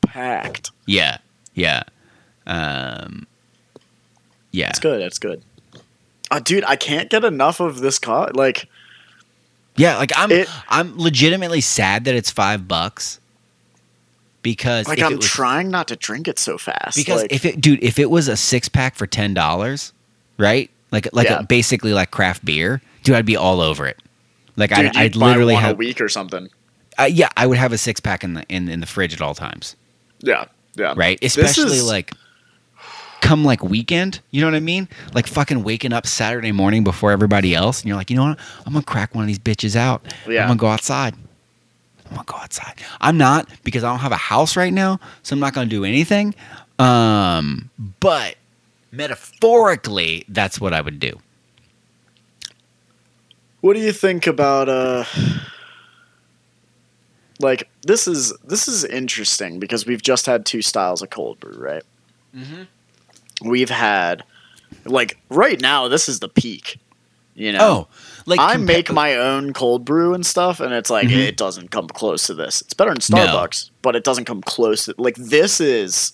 [0.02, 0.72] packed.
[0.86, 1.16] yeah,
[1.54, 1.84] yeah,
[2.46, 3.26] um,
[4.50, 4.68] yeah.
[4.68, 5.00] It's good.
[5.00, 5.42] It's good.
[6.30, 8.30] Uh, dude, I can't get enough of this car.
[8.34, 8.68] Like,
[9.76, 13.20] Yeah, like I'm It- I'm legitimately sad that it's five bucks
[14.42, 16.96] because like I'm was, trying not to drink it so fast.
[16.96, 19.92] because like, if it dude if it was a six pack for ten dollars,
[20.36, 20.70] right?
[20.92, 21.40] Like like Yeah.
[21.40, 23.98] a, basically like craft beer, dude, I'd be all over it.
[24.56, 26.48] Like dude, I'd buy literally have a week or something.
[26.98, 29.20] uh, yeah, I would have a six pack in the in, in the fridge at
[29.20, 29.76] all times,
[30.20, 30.94] Yeah, yeah.
[30.96, 31.18] right?
[31.22, 32.12] Especially is- like
[33.20, 34.88] come like weekend, you know what I mean?
[35.14, 38.38] Like fucking waking up Saturday morning before everybody else, and you're like, you know what?
[38.66, 40.02] I'm gonna crack one of these bitches out.
[40.26, 40.42] Yeah.
[40.42, 41.14] I'm gonna go outside.
[42.06, 42.74] I'm gonna go outside.
[43.00, 45.84] I'm not because I don't have a house right now, so I'm not gonna do
[45.84, 46.34] anything.
[46.78, 48.36] Um, but
[48.90, 51.18] Metaphorically, that's what I would do.
[53.60, 55.04] What do you think about uh
[57.40, 61.58] like this is this is interesting because we've just had two styles of cold brew,
[61.58, 61.82] right?
[62.34, 62.62] Mm-hmm.
[63.42, 64.24] We've had
[64.84, 66.78] like right now this is the peak.
[67.34, 67.88] You know, Oh,
[68.26, 71.18] like I compa- make my own cold brew and stuff, and it's like Mhm.
[71.28, 72.62] it doesn't come close to this.
[72.62, 73.26] It's better than No.
[73.26, 74.86] Starbucks, but it doesn't come close.
[74.86, 76.12] To, like this is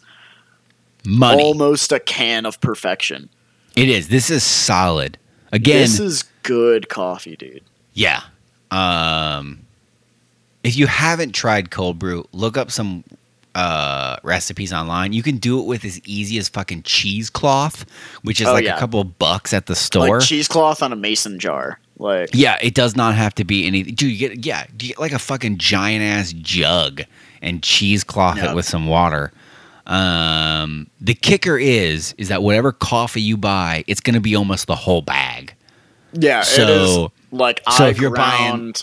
[1.06, 1.42] money.
[1.42, 3.30] almost a can of perfection.
[3.74, 4.08] it is.
[4.08, 5.16] This is solid.
[5.50, 7.62] Again, This is good coffee, dude.
[7.94, 8.20] Yeah.
[8.70, 9.60] Um,
[10.62, 13.02] if you haven't tried cold brew, look up some
[13.54, 15.12] uh, recipes online.
[15.12, 17.84] You can do it with as easy as fucking cheesecloth,
[18.22, 18.76] which is Oh, like yeah.
[18.76, 20.18] a couple of bucks at the store.
[20.18, 21.78] Like cheesecloth on a mason jar.
[21.98, 23.82] Like yeah, it does not have to be any.
[23.84, 27.02] Dude, you get yeah, you get like a fucking giant ass jug
[27.40, 29.32] and cheesecloth it with some water.
[29.86, 34.66] Um, the kicker is is that whatever coffee you buy, it's going to be almost
[34.66, 35.54] the whole bag.
[36.12, 37.08] Yeah, So- it is.
[37.30, 38.74] Like so I if you're buying-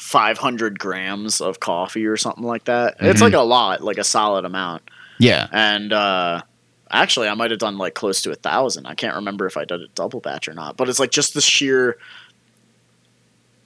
[0.00, 2.96] 500 grams of coffee or something like that.
[3.00, 3.24] It's Mhm.
[3.24, 4.82] like a lot, like a solid amount.
[5.18, 5.46] Yeah.
[5.52, 6.42] And uh,
[6.90, 8.86] actually, I might have done like close to a thousand.
[8.86, 10.76] I can't remember if I did a double batch or not.
[10.76, 11.98] But it's like just the sheer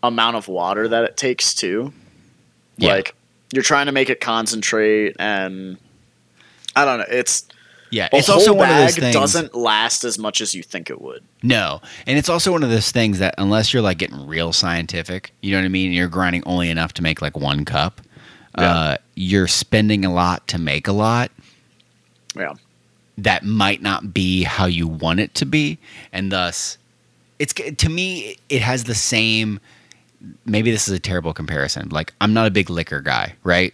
[0.02, 1.92] amount of water that it takes too.
[2.76, 2.94] Yeah.
[2.94, 3.14] Like
[3.52, 5.78] you're trying to make it concentrate, and
[6.74, 7.06] I don't know.
[7.08, 7.46] It's
[7.90, 9.14] Yeah, a it's also one of those bag things.
[9.14, 11.22] doesn't last as much as you think it would.
[11.42, 15.32] No, and it's also one of those things that unless you're like getting real scientific,
[15.42, 15.86] you know what I mean.
[15.86, 18.00] and You're grinding only enough to make like one cup.
[18.56, 21.30] Uh, you're spending a lot to make a lot.
[22.36, 22.54] Yeah.
[23.18, 25.78] That might not be how you want it to be,
[26.12, 26.78] and thus,
[27.38, 29.60] it's to me it has the same.
[30.46, 31.90] Maybe this is a terrible comparison.
[31.90, 33.72] Like I'm not a big liquor guy, right?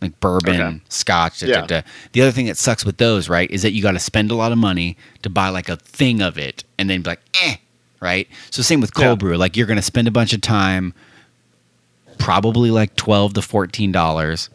[0.00, 0.80] Like bourbon, Okay.
[0.88, 1.40] scotch.
[1.40, 1.60] Da, Yeah.
[1.62, 1.80] da, da.
[2.12, 4.34] The other thing that sucks with those, right, is that you got to spend a
[4.36, 7.56] lot of money to buy like a thing of it, and then be like, eh,
[8.00, 8.28] right?
[8.50, 9.14] So same with cold Yeah.
[9.16, 9.36] brew.
[9.36, 10.94] Like you're going to spend a bunch of time,
[12.18, 14.50] probably like twelve to fourteen dollars,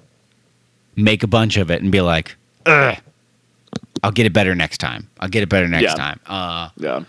[0.96, 2.98] make a bunch of it, and be like, ugh,
[4.02, 5.10] I'll get it better next time.
[5.20, 5.96] I'll get it better next Yeah.
[5.96, 6.20] time.
[6.26, 7.04] Uh, Yeah.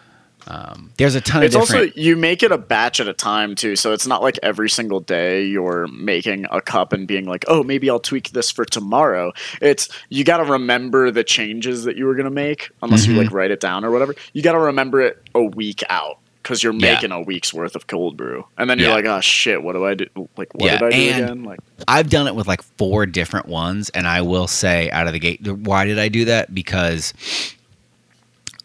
[0.47, 1.85] Um, there's a ton It's of different.
[1.89, 4.39] It's also you make it a batch at a time too, so it's not like
[4.43, 8.51] every single day you're making a cup and being like, "Oh, maybe I'll tweak this
[8.51, 12.71] for tomorrow." It's you got to remember the changes that you were going to make
[12.83, 13.09] unless Mhm.
[13.15, 14.15] you like write it down or whatever.
[14.35, 16.93] You got to remember it a week out cuz you're Yeah.
[16.93, 18.45] making a week's worth of cold brew.
[18.59, 18.95] And then you're Yeah.
[18.97, 20.07] like, "Oh shit, what do I do?
[20.37, 23.07] Like what Yeah, did I do and- again?" Like I've done it with like four
[23.07, 26.55] different ones, and I will say out of the gate, why did I do that?
[26.55, 27.15] Because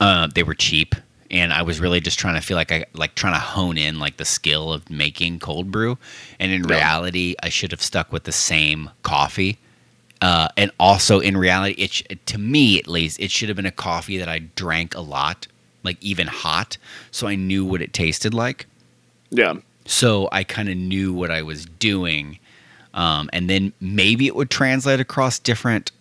[0.01, 0.95] uh, they were cheap,
[1.31, 3.99] and I was really just trying to feel like I like trying to hone in
[3.99, 5.97] like the skill of making cold brew.
[6.39, 6.75] And in Yeah.
[6.75, 9.57] reality, I should have stuck with the same coffee.
[10.21, 13.65] Uh, and also, in reality, it sh- to me at least, it should have been
[13.65, 15.47] a coffee that I drank a lot,
[15.83, 16.77] like even hot,
[17.11, 18.65] so I knew what it tasted like
[19.31, 19.53] yeah.
[19.85, 22.37] so I kind of knew what I was doing,
[22.93, 25.91] um, and then maybe it would translate across different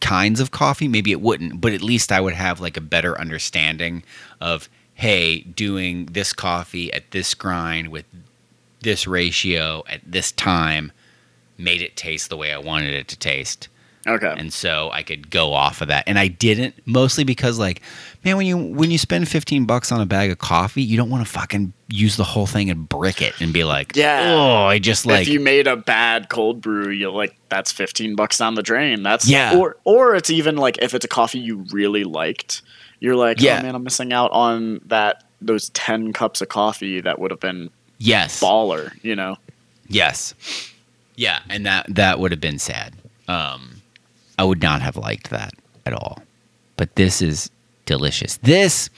[0.00, 0.88] kinds of coffee.
[0.88, 4.02] Maybe it wouldn't, but at least I would have like a better understanding
[4.40, 8.04] of hey, doing this coffee at this grind with
[8.82, 10.92] this ratio at this time
[11.56, 13.68] made it taste the way I wanted it to taste
[14.06, 14.34] Okay.
[14.38, 16.04] and so I could go off of that.
[16.06, 17.82] And I didn't mostly because like,
[18.24, 21.10] man, when you when you spend fifteen bucks on a bag of coffee, you don't
[21.10, 24.32] want to fucking use the whole thing and brick it and be like, Yeah.
[24.34, 28.16] oh, I just like if you made a bad cold brew, you're like that's fifteen
[28.16, 29.02] bucks down the drain.
[29.02, 29.56] That's Yeah.
[29.56, 32.62] Or or it's even like if it's a coffee you really liked,
[33.00, 33.58] you're like, Yeah.
[33.60, 37.40] oh man, I'm missing out on that those ten cups of coffee that would have
[37.40, 38.92] been yes, baller.
[39.04, 39.36] You know?
[39.88, 40.34] yes,
[41.16, 42.94] yeah, and that that would have been sad.
[43.28, 43.79] Um,
[44.40, 45.52] I would not have liked that
[45.84, 46.22] at all.
[46.78, 47.50] But this is
[47.84, 48.38] delicious.
[48.38, 48.88] This,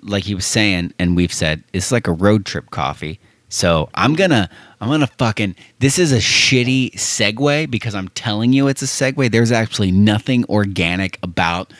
[0.00, 3.18] like he was saying, and we've said, it's like a road trip coffee.
[3.48, 4.48] So I'm gonna,
[4.80, 5.56] I'm gonna fucking.
[5.80, 9.32] This is a shitty segue because I'm telling you it's a segue.
[9.32, 11.72] There's actually nothing organic about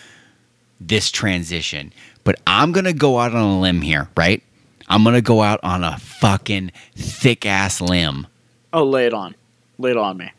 [0.81, 1.93] this transition.
[2.25, 4.43] But I'm gonna go out on a limb here, right?
[4.89, 8.27] I'm gonna go out on a fucking thick ass limb.
[8.73, 9.37] Oh, lay it on,
[9.79, 10.33] lay it on me.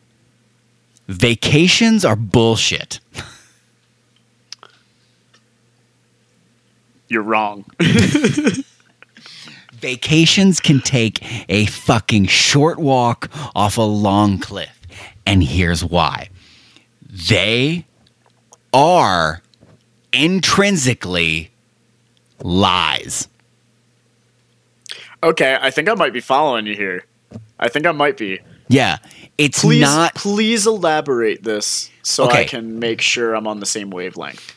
[1.08, 3.00] Vacations are bullshit.
[7.08, 7.64] You're wrong.
[9.72, 14.78] Vacations can take a fucking short walk off a long cliff.
[15.24, 16.28] And here's why
[17.10, 17.86] they
[18.72, 19.40] are
[20.12, 21.50] intrinsically
[22.42, 23.28] lies.
[25.22, 27.04] okay, I think I might be following you here.
[27.58, 28.40] I think I might be.
[28.68, 28.98] Yeah.
[29.36, 33.90] It's Please, not please elaborate this so I can make sure I'm on the same
[33.90, 34.54] wavelength.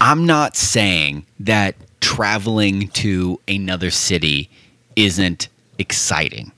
[0.00, 4.50] I'm not saying that traveling to another city
[4.96, 5.48] isn't
[5.78, 6.52] exciting.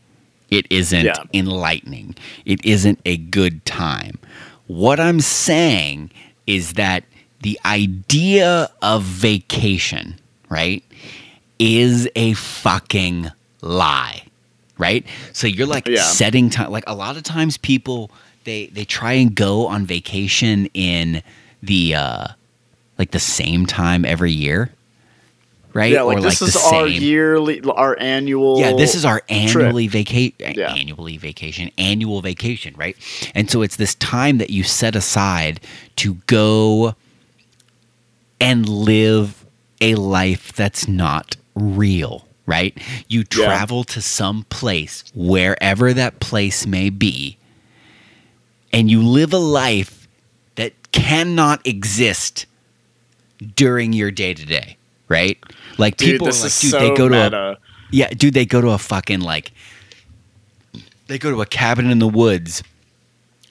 [0.51, 1.23] It isn't Yeah.
[1.33, 2.17] enlightening.
[2.45, 4.19] It isn't a good time.
[4.67, 6.11] What I'm saying
[6.47, 7.05] is that
[7.43, 10.83] the idea of vacation, right,
[11.59, 13.31] is a fucking
[13.63, 14.23] lie.
[14.79, 15.07] Right?
[15.33, 16.03] So you're like Yeah.
[16.03, 18.11] setting time like a lot of times people
[18.45, 21.23] they they try and go on vacation in
[21.63, 22.27] the uh
[22.99, 24.71] like the same time every year.
[25.73, 25.93] Right?
[25.93, 28.59] Yeah, like or this like is the our same yearly, our annual.
[28.59, 30.73] yeah, this is our annually vacation, Yeah.
[30.73, 32.97] annually vacation, annual vacation, right?
[33.35, 35.61] And so it's this time that you set aside
[35.97, 36.95] to go
[38.41, 39.45] and live
[39.83, 42.77] a life that's not real, right?
[43.09, 43.25] You Yeah.
[43.45, 47.37] travel to some place, wherever that place may be,
[48.73, 50.07] and you live a life
[50.55, 52.47] that cannot exist
[53.55, 54.77] during your day to day,
[55.09, 55.39] right?
[55.79, 57.57] Like Dude, people this are like, is dude, so they go to a,
[57.91, 59.53] yeah, dude, they go to a fucking like
[61.09, 62.63] they go to a cabin in the woods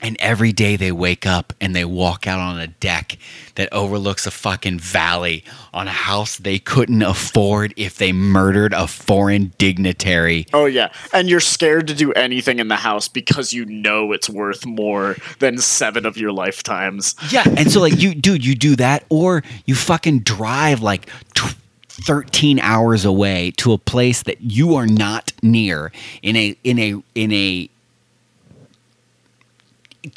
[0.01, 3.17] and every day they wake up and they walk out on a deck
[3.55, 5.43] that overlooks a fucking valley
[5.73, 10.45] on a house they couldn't afford if they murdered a foreign dignitary.
[10.53, 14.29] Oh yeah, and you're scared to do anything in the house because you know it's
[14.29, 17.15] worth more than seven of your lifetimes.
[17.29, 21.55] Yeah, and so like you dude, you do that or you fucking drive like tw-
[21.87, 25.91] 13 hours away to a place that you are not near
[26.21, 27.69] in a in a in a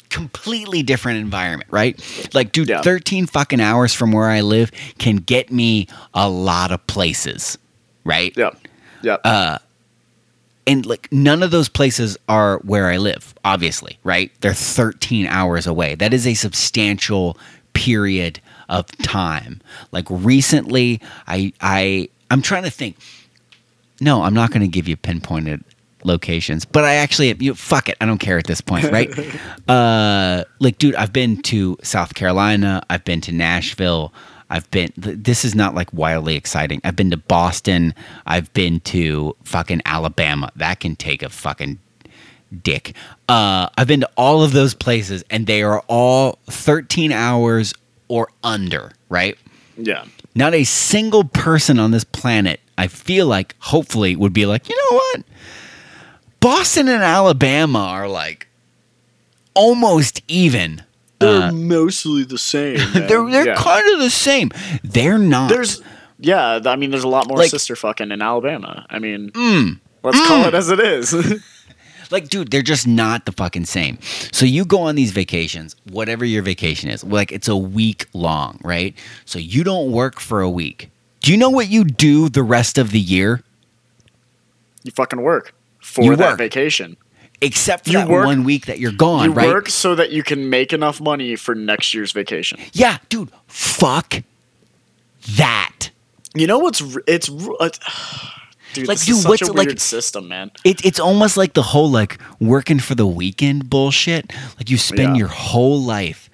[0.09, 1.99] completely different environment, right?
[2.33, 2.81] Like dude, Yeah.
[2.81, 7.57] 13 fucking hours from where I live can get me a lot of places,
[8.03, 8.35] right?
[8.37, 8.57] Yep.
[9.01, 9.21] Yep.
[9.23, 9.57] Uh,
[10.67, 14.31] and like none of those places are where I live, obviously, right?
[14.41, 15.95] They're 13 hours away.
[15.95, 17.37] That is a substantial
[17.73, 19.61] period of time.
[19.91, 22.97] Like recently, I I I'm trying to think.
[24.01, 25.61] No, I'm not going to give you pinpointed
[26.03, 27.97] locations, but I actually you fuck it.
[28.01, 29.09] I don't care at this point, right?
[29.69, 34.13] uh like dude, I've been to South Carolina, I've been to Nashville,
[34.49, 36.81] I've been this is not like wildly exciting.
[36.83, 37.93] I've been to Boston,
[38.25, 40.51] I've been to fucking Alabama.
[40.55, 41.79] That can take a fucking
[42.63, 42.95] dick.
[43.27, 47.73] Uh I've been to all of those places and they are all 13 hours
[48.07, 49.37] or under, right?
[49.77, 50.05] yeah.
[50.35, 54.75] Not a single person on this planet, I feel like, hopefully, would be like, you
[54.75, 55.23] know what?
[56.39, 58.47] Boston and Alabama are like
[59.53, 60.83] almost even.
[61.19, 62.77] They're Uh, mostly the same.
[62.93, 63.55] they're they're Yeah.
[63.55, 64.51] kind of the same.
[64.83, 65.49] They're not.
[65.49, 65.81] There's
[66.19, 68.85] yeah, I mean there's a lot more Like- sister fucking in Alabama.
[68.89, 69.79] I mean Mm.
[70.03, 71.13] let's call it as it is.
[72.11, 73.99] like, dude, they're just not the fucking same.
[74.31, 78.59] So you go on these vacations, whatever your vacation is, like it's a week long,
[78.63, 78.95] right?
[79.25, 80.89] So you don't work for a week.
[81.21, 83.43] Do you know what you do the rest of the year?
[84.83, 86.37] you fucking work for You that work.
[86.37, 86.97] vacation.
[87.41, 89.47] Except for You that work- one week that you're gone, you right?
[89.47, 92.59] work so that you can make enough money for next year's vacation.
[92.73, 94.21] Yeah, dude, fuck
[95.37, 95.89] that.
[96.35, 97.79] You know what's it's uh, it's
[98.73, 100.51] dude, Like, dude, what's- a like- system, man.
[100.65, 104.31] It, it's almost like the whole like working for the weekend bullshit.
[104.57, 105.19] Like you spend Yeah.
[105.19, 106.29] your whole life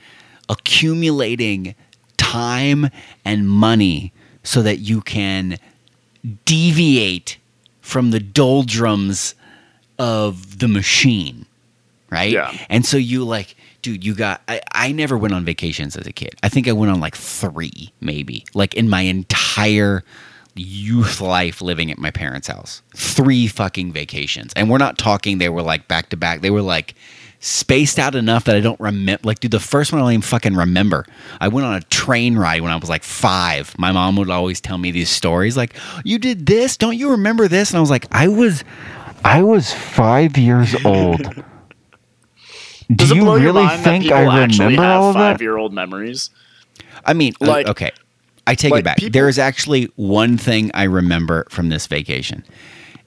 [0.49, 1.75] accumulating
[2.17, 2.89] time
[3.23, 4.11] and money
[4.43, 5.57] so that you can
[6.45, 7.37] deviate
[7.86, 9.36] from the doldrums
[9.99, 11.45] of the machine.
[12.09, 12.31] Right?
[12.31, 12.51] Yeah.
[12.67, 16.11] And so you like, dude, you got I, I never went on vacations as a
[16.11, 16.33] kid.
[16.41, 18.43] I think I went on like three, maybe.
[18.55, 20.03] Like in my entire
[20.55, 22.81] youth life living at my parents' house.
[22.95, 24.51] Three fucking vacations.
[24.55, 26.41] And we're not talking they were like back to back.
[26.41, 26.95] They were like
[27.45, 29.21] spaced out enough that I don't remember.
[29.23, 31.05] Like, dude, the first one I don't even fucking remember.
[31.39, 33.77] I went on a train ride when I was like five.
[33.77, 36.75] My mom would always tell me these stories like, you did this?
[36.75, 37.69] Don't you remember this?
[37.69, 38.63] And I was like, I was,
[39.23, 41.21] I was five years old.
[42.93, 45.13] Does Do it you blow your really mind that think people I remember all of
[45.15, 45.33] that?
[45.33, 46.29] five-year-old memories?
[47.05, 47.91] I mean, uh, Like- okay.
[48.47, 48.97] I take like it back.
[48.97, 52.43] people- there is actually one thing I remember from this vacation,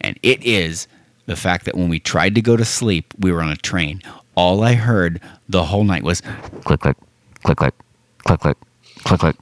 [0.01, 0.89] and it is
[1.27, 4.03] the fact that when we tried to go to sleep, we were on a train.
[4.39, 6.21] All I heard the whole night was
[6.65, 6.97] click, click,
[7.43, 7.73] click, click,
[8.25, 8.57] click, click,
[9.09, 9.37] click, click,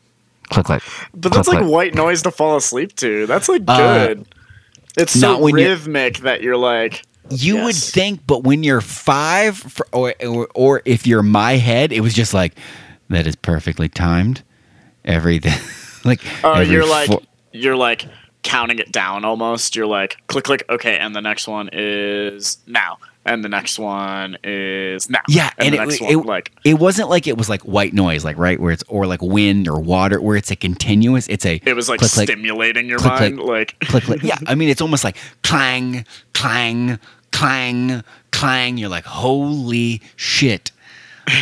[0.48, 0.82] click, click.
[1.14, 1.70] But that's click, like click.
[1.72, 3.26] white noise to fall asleep to.
[3.26, 3.76] That's like Uh,
[4.06, 4.26] good.
[4.96, 8.80] it's so not when you're- rhythmic that you're like, You would think, but when you're
[8.80, 12.54] five, for, or, or or if you're my head, it was just like
[13.10, 14.42] that is perfectly timed.
[15.04, 15.52] Everything,
[16.04, 17.22] like oh, every you're like, fo-
[17.52, 18.06] you're like,
[18.44, 19.74] counting it down almost.
[19.76, 24.36] You're like click click okay, and the next one is now, and the next one
[24.44, 25.20] is now.
[25.28, 28.24] Yeah, and, and it- it- one like It wasn't like it was like white noise,
[28.24, 31.28] like right where it's or like wind or water, where it's a continuous.
[31.28, 33.38] It's a it was like click, click, stimulating your click, mind.
[33.38, 33.48] click.
[33.80, 34.22] like click, click.
[34.22, 36.98] Yeah, I mean it's almost like clang, clang,
[37.32, 38.78] clang, clang.
[38.78, 40.70] You're like, holy shit.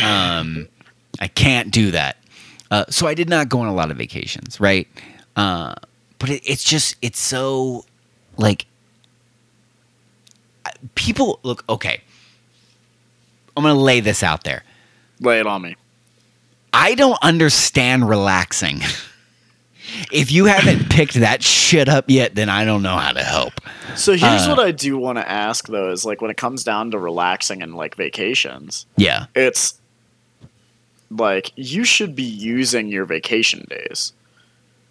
[0.03, 0.67] Um,
[1.19, 2.17] I can't do that.
[2.71, 4.87] Uh, so I did not go on a lot of vacations, right?
[5.35, 5.75] Uh,
[6.17, 7.85] but it, it's just it's so
[8.37, 8.65] like
[10.95, 12.01] people look okay.
[13.57, 14.63] I'm gonna lay this out there.
[15.19, 15.75] lay it on me.
[16.73, 18.81] I don't understand relaxing.
[20.11, 23.53] if you haven't picked that shit up yet, then I don't know how to help.
[23.95, 26.63] So here's Uh, what I do want to ask though is like when it comes
[26.65, 29.27] down to relaxing and like vacations, Yeah.
[29.35, 29.79] it's
[31.09, 34.11] like you should be using your vacation days.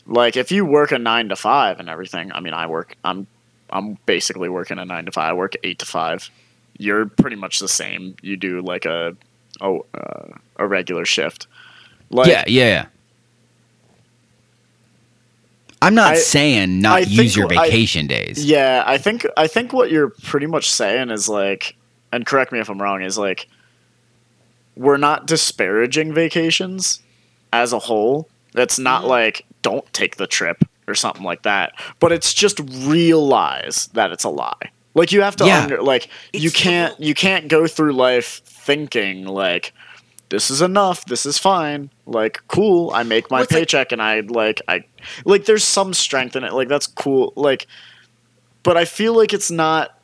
[0.07, 3.27] Like if you work a 9 to 5 and everything, I mean I work I'm
[3.75, 5.23] I'm basically working a 9 to 5.
[5.31, 6.31] I work 8 to 5.
[6.79, 8.15] You're pretty much the same.
[8.23, 9.15] You do like a
[9.61, 11.47] oh uh, a regular shift.
[12.11, 12.87] Like yeah, yeah, yeah.
[15.83, 18.45] I'm not I- saying not I use think your I- vacation days.
[18.45, 21.77] Yeah, I think I think what you're pretty much saying is like,
[22.13, 23.49] and correct me if I'm wrong, is like,
[24.77, 27.01] we're not disparaging vacations
[27.53, 28.29] as a whole.
[28.55, 29.11] It's not Mm-hmm.
[29.11, 34.25] like don't take the trip or something like that, but it's just realize that it's
[34.25, 34.71] a lie.
[34.95, 35.63] Like you have to Yeah.
[35.63, 39.73] under like you It's the can't you can't go through life thinking like
[40.31, 41.91] this is enough, this is fine.
[42.07, 44.85] Like cool, I make my Well, it's like- paycheck and I like I
[45.25, 46.53] like there's some strength in it.
[46.53, 47.33] Like that's cool.
[47.37, 47.67] Like
[48.63, 49.99] but I feel like it's not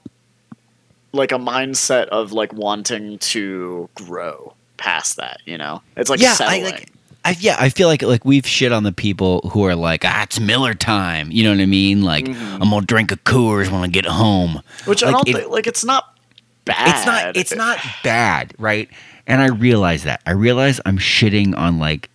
[1.13, 5.83] like a mindset of like wanting to grow past that, you know?
[5.97, 6.65] It's like yeah, I settling.
[6.65, 6.89] like.
[7.25, 10.23] I, yeah, I feel like like we've shit on the people who are like, ah,
[10.23, 11.31] it's Miller time.
[11.31, 12.03] You know what I mean?
[12.03, 12.55] Like, Mhm.
[12.63, 14.63] I'm gonna drink a Coors when I get home.
[14.87, 16.15] Which I don't it- think like it's not
[16.65, 16.89] bad.
[16.97, 17.37] It's not.
[17.37, 18.89] It's not bad, right?
[19.27, 20.23] And I realize that.
[20.27, 22.09] I realize I'm shitting on like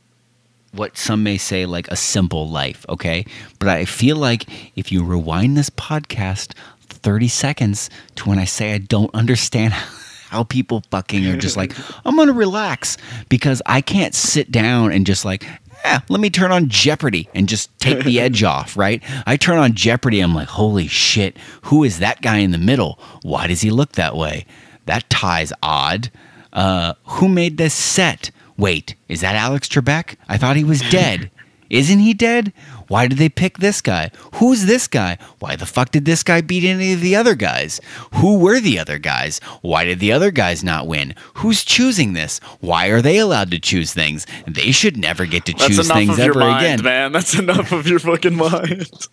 [0.72, 2.86] what some may say like a simple life.
[2.90, 3.26] Okay,
[3.60, 4.46] but I feel like
[4.76, 6.54] if you rewind this podcast
[6.90, 9.74] 30 seconds to when I say I don't understand.
[10.30, 11.74] How people fucking are just like,
[12.06, 12.98] I'm gonna relax
[13.30, 15.46] because I can't sit down and just like,
[15.86, 19.04] yeah, let me turn on Jeopardy and just take the edge off, right?
[19.28, 23.00] I turn on Jeopardy, I'm like, holy shit, who is that guy in the middle?
[23.22, 24.46] Why does he look that way?
[24.86, 26.12] That tie's odd.
[26.54, 28.32] Uh, who made this set?
[28.58, 30.16] Wait, is that Alex Trebek?
[30.28, 31.30] I thought he was dead.
[31.70, 32.54] Isn't he dead?
[32.88, 34.12] Why did they pick this guy?
[34.36, 35.18] Who's this guy?
[35.40, 37.82] Why the fuck did this guy beat any of the other guys?
[38.16, 39.40] Who were the other guys?
[39.62, 41.16] Why did the other guys not win?
[41.36, 42.40] Who's choosing this?
[42.62, 44.26] Why are they allowed to choose things?
[44.48, 46.84] They should never get to That's choose things ever mind, again.
[46.84, 47.12] man.
[47.12, 48.88] That's enough of your fucking mind.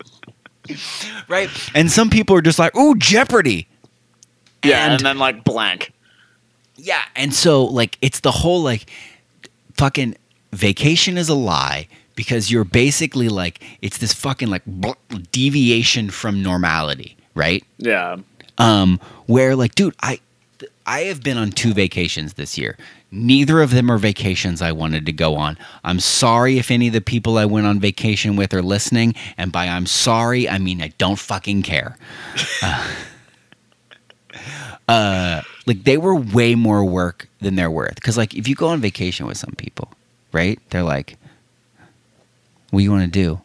[1.27, 1.49] Right?
[1.75, 3.67] And some people are just like, ooh, Jeopardy.
[4.63, 5.91] yeah, and, And- then like blank.
[6.75, 8.89] Yeah, and so like it's the whole like
[9.77, 10.15] fucking
[10.53, 14.63] vacation is a lie because you're basically like it's this fucking like
[15.31, 17.63] deviation from normality, right?
[17.77, 18.17] Yeah.
[18.57, 20.19] Um where like dude, I
[20.85, 22.77] I have been on two vacations this year.
[23.11, 25.57] Neither of them are vacations I wanted to go on.
[25.83, 29.51] I'm sorry if any of the people I went on vacation with are listening, and
[29.51, 31.95] by I'm sorry, I mean I don't fucking care.
[34.87, 37.95] uh, like they were way more work than they're worth.
[37.95, 39.91] Because like if you go on vacation with some people,
[40.31, 40.59] right?
[40.71, 41.17] They're like,
[42.73, 43.39] "What do you want to do?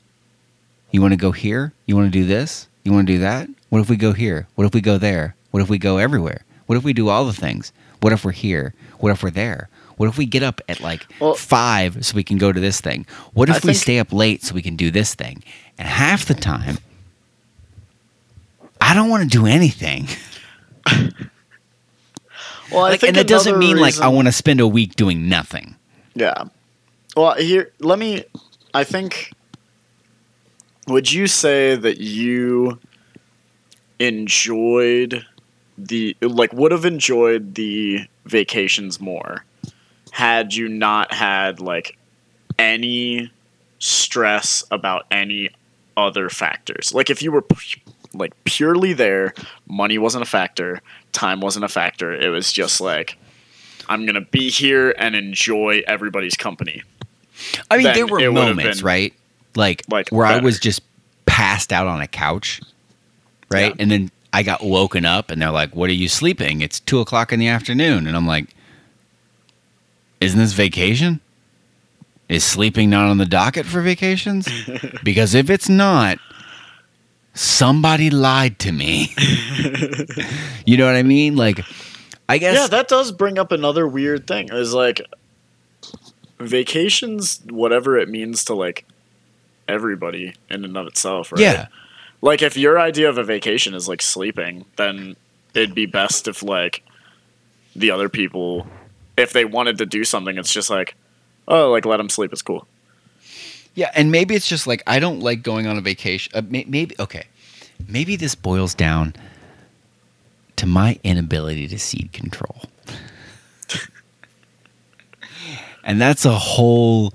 [0.91, 1.74] You want to go here?
[1.85, 2.66] You want to do this?
[2.83, 3.47] You want to do that?
[3.68, 4.49] What if we go here?
[4.55, 5.35] What if we go there?
[5.51, 6.47] What if we go everywhere?
[6.64, 7.70] What if we do all the things?
[8.01, 8.72] What if we're here?
[9.01, 9.68] What if we're there?
[9.99, 12.81] What if we get up at like Well- five so we can go to this
[12.81, 13.05] thing?
[13.35, 15.45] What if I we think- stay up late so we can do this thing?
[15.76, 16.79] And half the time,
[18.81, 20.09] I don't want to do anything.
[22.70, 24.95] Well, I like, think and it doesn't mean like I want to spend a week
[24.95, 25.74] doing nothing.
[26.14, 26.45] Yeah.
[27.16, 28.24] Well, here, let me.
[28.79, 29.33] I think.
[30.87, 32.79] Would you say that you
[33.99, 35.26] enjoyed
[35.76, 39.45] the like would have enjoyed the vacations more
[40.12, 41.99] had you not had like
[42.57, 43.33] any
[43.81, 45.51] stress about any
[45.97, 46.95] other factors?
[46.95, 47.45] Like if you were
[48.14, 49.35] like purely there,
[49.66, 52.14] money wasn't a factor, time wasn't a factor.
[52.14, 53.18] It was just like
[53.89, 56.85] I'm gonna be here and enjoy everybody's company.
[57.70, 59.14] I mean, there were moments, right?
[59.55, 60.82] Like, like, where I was just
[61.26, 62.61] passed out on a couch,
[63.51, 63.74] right?
[63.74, 63.82] Yeah.
[63.82, 66.61] And then I got woken up, and they're like, "What are you sleeping?
[66.61, 68.55] It's two o'clock in the afternoon." And I'm like,
[70.20, 71.20] "Isn't this vacation?
[72.28, 74.49] Is sleeping not on the docket for vacations?
[75.03, 76.18] because if it's not."
[77.39, 79.14] somebody lied to me.
[80.66, 81.36] you know what I mean?
[81.36, 81.64] Like,
[82.28, 82.55] I guess.
[82.57, 84.49] Yeah, that does bring up another weird thing.
[84.53, 85.01] Is like
[86.39, 88.84] vacations, whatever it means to like
[89.66, 91.41] everybody in and of itself, right?
[91.41, 91.66] yeah.
[92.20, 95.16] Like if your idea of a vacation is like sleeping, then
[95.55, 96.82] it'd be best if like
[97.76, 98.66] the other people,
[99.16, 100.97] if they wanted to do something, it's just like,
[101.47, 102.32] oh, like let them sleep.
[102.32, 102.66] It's cool.
[103.74, 106.32] Yeah, and maybe it's just like I don't like going on a vacation.
[106.34, 107.26] Uh, may- maybe okay,
[107.86, 109.14] maybe this boils down
[110.57, 112.62] to my inability to cede control,
[115.89, 117.12] and that's a whole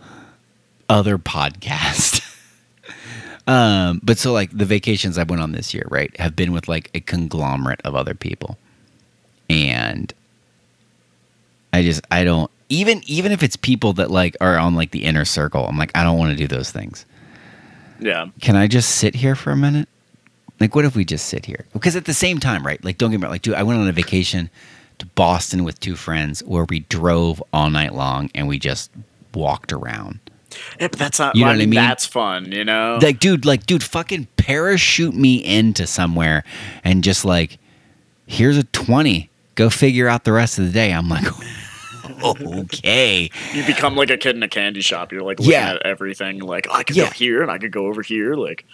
[0.90, 2.22] other podcast.
[3.48, 6.68] um, but so like the vacations I went on this year, right, have been with
[6.68, 8.58] like a conglomerate of other people,
[9.50, 10.12] and
[11.72, 15.06] I just I don't even even if it's people that like are on like the
[15.06, 15.66] inner circle.
[15.66, 17.06] I'm like I don't want to do those things.
[18.00, 18.28] Yeah.
[18.42, 19.88] Can I just sit here for a minute?
[20.60, 21.66] Like what if we just sit here?
[21.74, 22.84] Because at the same time, right?
[22.84, 23.32] Like don't get me wrong.
[23.32, 24.50] Like dude, I went on a vacation
[25.04, 28.92] to Boston with two friends where we drove all night long and we just
[29.34, 30.20] walked around.
[30.80, 31.36] Yeah, but that's not.
[31.36, 31.80] You know I what I mean, mean?
[31.80, 33.00] That's fun, you know.
[33.02, 36.44] Like dude, like dude, fucking parachute me into somewhere
[36.84, 37.58] and just like
[38.28, 39.30] here's a 20.
[39.56, 40.92] Go figure out the rest of the day.
[40.94, 41.26] I'm like
[42.24, 43.30] okay.
[43.54, 45.12] you become like a kid in a candy shop.
[45.12, 45.74] You're like looking Yeah.
[45.74, 46.40] at everything.
[46.40, 47.06] Like oh, I could Yeah.
[47.06, 48.36] go here and I could go over here.
[48.36, 48.66] Like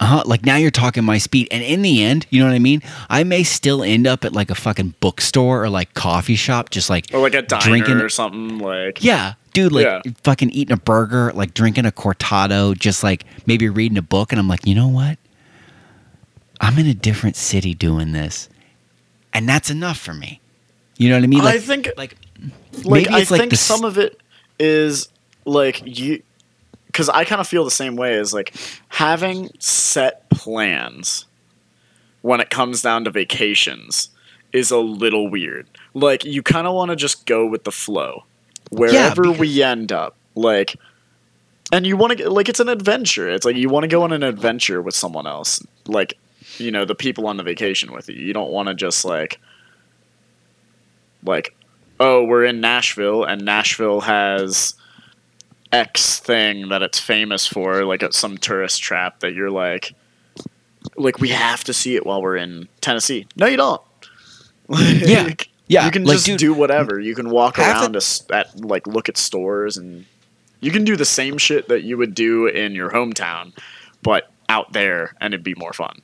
[0.00, 0.22] Uh-huh.
[0.26, 1.48] Like now you're talking my speed.
[1.50, 2.82] And in the end, you know what I mean?
[3.10, 6.88] I may still end up at like a fucking bookstore or like coffee shop, just
[6.88, 8.58] like or like a diner Drinking- or something.
[8.58, 10.02] Like Yeah, dude, like Yeah.
[10.22, 14.38] fucking eating a burger, like drinking a cortado, just like maybe reading a book, and
[14.38, 15.18] I'm like, you know what?
[16.60, 18.48] I'm in a different city doing this,
[19.32, 20.40] and that's enough for me.
[20.96, 21.44] You know what I mean?
[21.44, 22.16] Like, I think like
[22.84, 24.20] like maybe I it's like think the some of it
[24.58, 25.08] is
[25.44, 26.22] like you
[26.98, 28.52] because I kind of feel the same way as like
[28.88, 31.26] having set plans
[32.22, 34.10] when it comes down to vacations
[34.52, 35.68] is a little weird.
[35.94, 38.24] Like you kind of want to just go with the flow
[38.72, 40.16] wherever because- we end up.
[40.34, 40.74] Like
[41.70, 43.28] and you want to get like it's an adventure.
[43.28, 45.64] It's like you want to go on an adventure with someone else.
[45.86, 46.18] Like
[46.56, 48.16] you know the people on the vacation with you.
[48.16, 49.38] You don't want to just like
[51.22, 51.54] like
[52.00, 54.74] oh we're in Nashville and Nashville has
[55.72, 59.94] X thing that it's famous for, like at some tourist trap that you're like,
[60.96, 63.26] like we have to see it while we're in Tennessee.
[63.36, 63.82] No, you don't.
[64.78, 65.22] Yeah.
[65.22, 67.00] Like, Yeah, You can like, just dude, do whatever.
[67.00, 70.04] You can walk around us at like look at stores and
[70.60, 73.52] you can do the same shit that you would do in your hometown,
[74.02, 76.00] but out there, and it'd be more fun.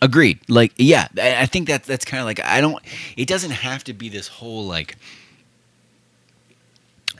[0.00, 0.38] Agreed.
[0.48, 2.82] Like, yeah, I I think that that's kind of like I don't.
[3.16, 4.96] It doesn't have to be this whole like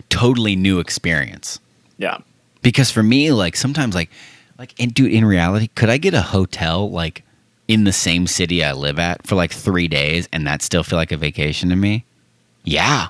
[0.09, 1.59] totally new experience.
[2.03, 2.19] Yeah.
[2.63, 4.11] Because for me, like sometimes, like,
[4.59, 7.23] like, and dude, in reality, could I get a hotel like
[7.69, 10.99] in the same city I live at for like three days and that still feel
[10.99, 12.05] like a vacation to me?
[12.65, 13.09] Yeah.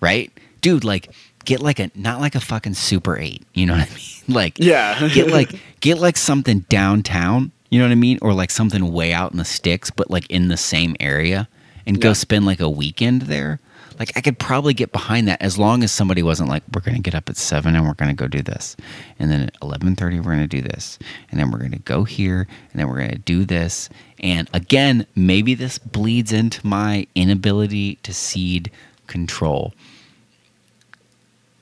[0.00, 0.84] Right, dude.
[0.84, 1.10] Like,
[1.44, 3.42] get like a not like a fucking Super Eight.
[3.54, 4.34] You know what I mean?
[4.36, 5.08] Like, Yeah.
[5.08, 5.50] get like
[5.80, 9.38] get like something downtown you know what i mean or like something way out in
[9.38, 11.48] the sticks but like in the same area
[11.84, 13.58] and go spend like a weekend there
[13.98, 17.00] like i could probably get behind that as long as somebody wasn't like we're gonna
[17.00, 18.76] get up at 7 and we're gonna go do this.
[19.18, 20.98] And then at 11.30 we're gonna do this.
[21.30, 22.48] And then we're gonna go here.
[22.72, 23.90] And then we're gonna do this.
[24.20, 28.70] And again maybe this bleeds into my inability to cede
[29.08, 29.74] control.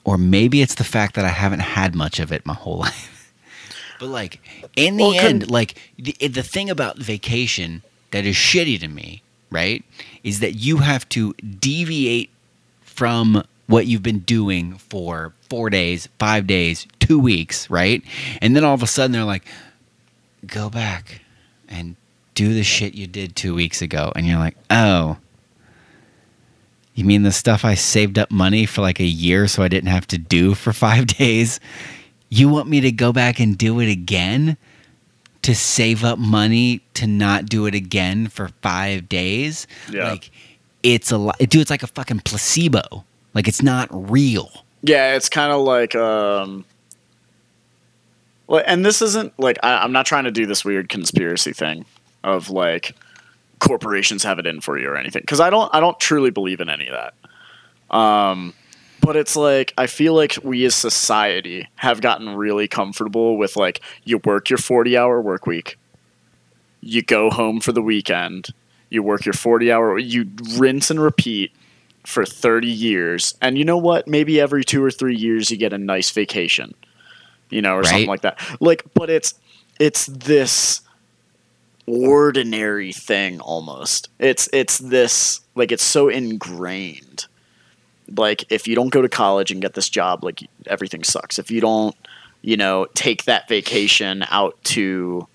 [0.05, 3.33] Or maybe it's the fact that I haven't had much of it my whole life.
[3.99, 4.43] But like
[4.77, 9.24] in the Well, end, like the, the thing about vacation that is shitty to me,
[9.55, 9.85] right,
[10.23, 12.31] is that you have to deviate
[12.83, 18.03] from what you've been doing for four days, five days, two weeks, right?
[18.43, 19.47] And then all of a sudden they're like,
[20.47, 21.23] go back
[21.69, 21.97] and
[22.35, 24.13] do the shit you did two weeks ago.
[24.15, 25.17] And you're like, oh,
[26.95, 29.91] you mean the stuff I saved up money for like a year so I didn't
[29.91, 31.61] have to do for five days?
[32.29, 34.57] You want me to go back and do it again
[35.45, 39.67] to save up money to not do it again for five days?
[39.91, 40.11] Yeah.
[40.11, 40.31] Like,
[40.83, 41.39] it's a lot.
[41.39, 43.05] Dude, it's like a fucking placebo.
[43.33, 44.51] Like, it's not real.
[44.83, 46.65] Yeah, it's kind of like um
[48.47, 51.87] well, and this isn't like I, I'm not trying to do this weird conspiracy thing
[52.23, 52.95] of like
[53.59, 56.61] corporations have it in for you or anything because I don't I don't truly believe
[56.61, 57.97] in any of that.
[57.97, 58.53] Um,
[59.01, 63.81] but it's like I feel like we as society have gotten really comfortable with like
[64.05, 65.79] you work your 40 hour work week,
[66.81, 68.49] you go home for the weekend,
[68.91, 71.53] you work your 40 hour, you rinse and repeat
[72.05, 73.35] for 30 years.
[73.41, 74.07] And you know what?
[74.07, 76.75] Maybe every two or three years you get a nice vacation,
[77.51, 78.39] you know, or something like that.
[78.61, 79.35] Like, but it's,
[79.81, 80.83] it's this
[81.87, 84.09] ordinary thing almost.
[84.19, 87.27] It's it's this like it's so ingrained.
[88.17, 91.39] Like if you don't go to college and get this job, like everything sucks.
[91.39, 91.95] If you don't,
[92.43, 95.27] you know, take that vacation out to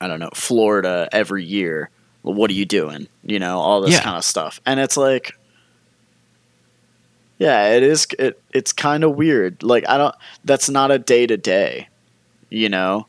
[0.00, 1.88] I don't know, Florida every year,
[2.22, 3.08] well, what are you doing?
[3.24, 4.02] You know, all this Yeah.
[4.02, 4.60] kind of stuff.
[4.66, 5.32] And it's like
[7.38, 9.62] yeah, it is it it's kind of weird.
[9.62, 10.14] Like I don't
[10.44, 11.88] that's not a day to day,
[12.50, 13.06] you know.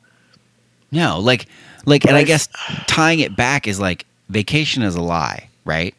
[0.92, 1.48] No, like,
[1.86, 2.48] like, and I I- guess
[2.88, 5.94] tying it back is like vacation is a lie, right?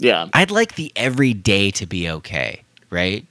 [0.00, 0.28] Yeah.
[0.32, 3.24] I'd like the everyday to be okay, right?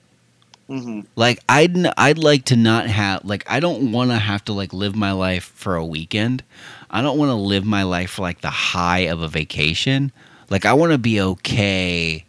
[0.68, 4.52] hmm Like I'd I'd like to not have like I don't want to have to
[4.52, 6.44] like live my life for a weekend.
[6.90, 10.12] I don't want to live my life for like the high of a vacation.
[10.48, 12.24] Like I want to be okay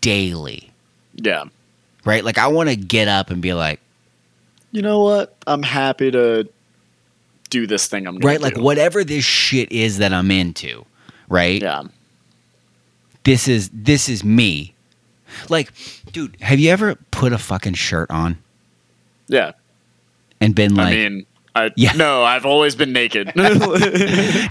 [0.00, 0.70] daily,
[1.14, 1.44] Yeah.
[2.04, 2.24] right?
[2.24, 3.80] Like I want to get up and be like,
[4.72, 5.34] You know what?
[5.46, 6.48] I'm happy to
[7.50, 8.62] do this thing I'm right, like do.
[8.62, 10.84] whatever this shit is that I'm into,
[11.28, 11.62] right?
[11.62, 11.84] Yeah.
[13.26, 14.72] This is this is me.
[15.48, 15.72] Like,
[16.12, 18.38] dude, have you ever put a fucking shirt on
[19.26, 19.52] Yeah.
[20.40, 21.92] and been like, I mean I Yeah.
[21.94, 23.32] no, I've always been naked.
[23.36, 23.74] no, no,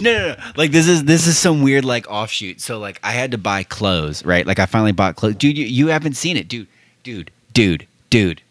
[0.01, 0.35] no.
[0.57, 2.59] Like this is this is some weird like offshoot.
[2.59, 4.45] So like I had to buy clothes, right?
[4.45, 5.35] Like I finally bought clothes.
[5.37, 6.67] Dude, you, you haven't seen it, dude.
[7.03, 8.41] Dude, dude, dude.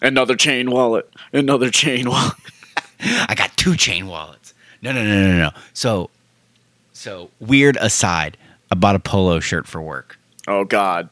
[0.00, 1.10] Another chain wallet.
[1.32, 2.34] Another chain wallet.
[3.00, 4.54] I got two chain wallets.
[4.82, 5.50] No, no, no, no, no.
[5.74, 6.10] So
[6.92, 8.36] so weird aside,
[8.72, 10.18] I bought a polo shirt for work.
[10.48, 11.10] Oh God.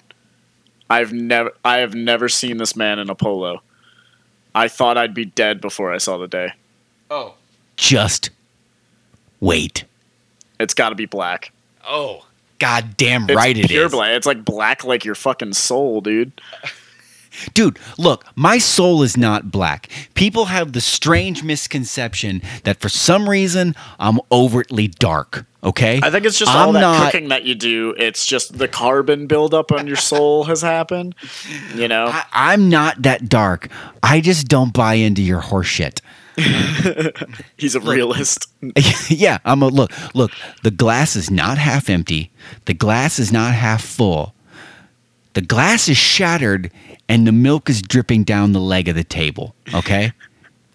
[0.89, 3.61] I've never I have never seen this man in a polo.
[4.55, 6.55] I thought I'd be dead before I saw the day.
[7.11, 7.35] Oh.
[7.77, 8.31] Just
[9.41, 9.85] wait.
[10.59, 11.53] It's gotta be black.
[11.87, 12.25] Oh.
[12.59, 13.93] God damn It's right it pure is.
[13.93, 14.13] black.
[14.13, 16.33] It's like black like your fucking soul, dude.
[17.55, 19.89] Dude, look, my soul is not black.
[20.15, 25.47] People have the strange misconception that for some reason I'm overtly dark.
[25.63, 27.95] Okay, I think it's just I'm all that not- cooking that you do.
[27.99, 31.15] It's just the carbon buildup on your soul has happened.
[31.75, 32.07] You know?
[32.07, 33.69] I, I'm not that dark.
[34.03, 36.01] I just don't buy into your horseshit.
[37.59, 38.49] He's a realist.
[39.11, 39.93] yeah, I'm a look.
[40.15, 40.31] Look,
[40.63, 42.33] the glass is not half empty.
[42.65, 44.35] The glass is not half full.
[45.35, 46.71] The glass is shattered,
[47.09, 49.55] and the milk is dripping down the leg of the table.
[49.75, 50.13] Okay,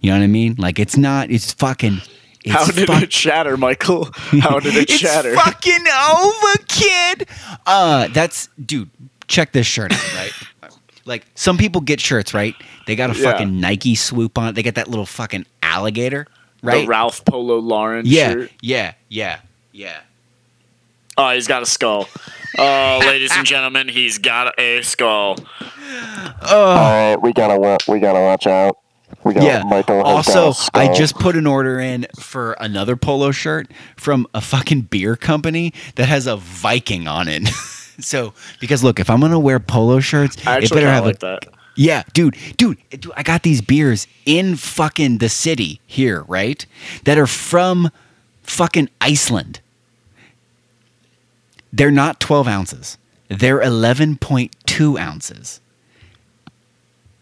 [0.02, 0.56] you know what I mean?
[0.58, 1.30] Like it's not.
[1.30, 2.00] It's fucking.
[2.46, 4.06] It's How did fuck- it shatter, Michael?
[4.40, 5.34] How did it it's shatter?
[5.36, 5.84] fucking
[6.14, 7.28] over, kid.
[7.66, 8.90] Uh, that's dude.
[9.28, 10.32] Check this shirt out, right?
[11.06, 12.54] like some people get shirts, right?
[12.86, 13.32] They got a Yeah.
[13.32, 14.50] fucking Nike swoop on.
[14.50, 14.52] it.
[14.54, 16.28] They got that little fucking alligator,
[16.62, 16.82] right?
[16.82, 18.52] The Ralph Polo Lauren yeah, shirt.
[18.62, 19.40] yeah, yeah,
[19.72, 20.02] yeah.
[21.18, 22.08] Oh, he's got a skull.
[22.58, 25.38] Oh, ladies and gentlemen, he's got a skull.
[26.42, 28.78] Oh, All right, we gotta wa- we gotta watch out.
[29.24, 29.64] We got yeah.
[29.64, 29.96] Michael.
[29.98, 30.82] Has got Also, a skull.
[30.90, 35.74] I just put an order in for another polo shirt from a fucking beer company
[35.96, 37.48] that has a Viking on it.
[38.00, 41.06] so, because look, if I'm gonna wear polo shirts, I it actually better kinda have
[41.06, 41.48] like a that.
[41.78, 46.66] Yeah, dude, dude, dude, I got these beers in fucking the city here, right?
[47.04, 47.92] That are from
[48.44, 49.60] fucking Iceland.
[51.76, 52.98] They're not 12 ounces.
[53.28, 55.60] They're 11.2 ounces.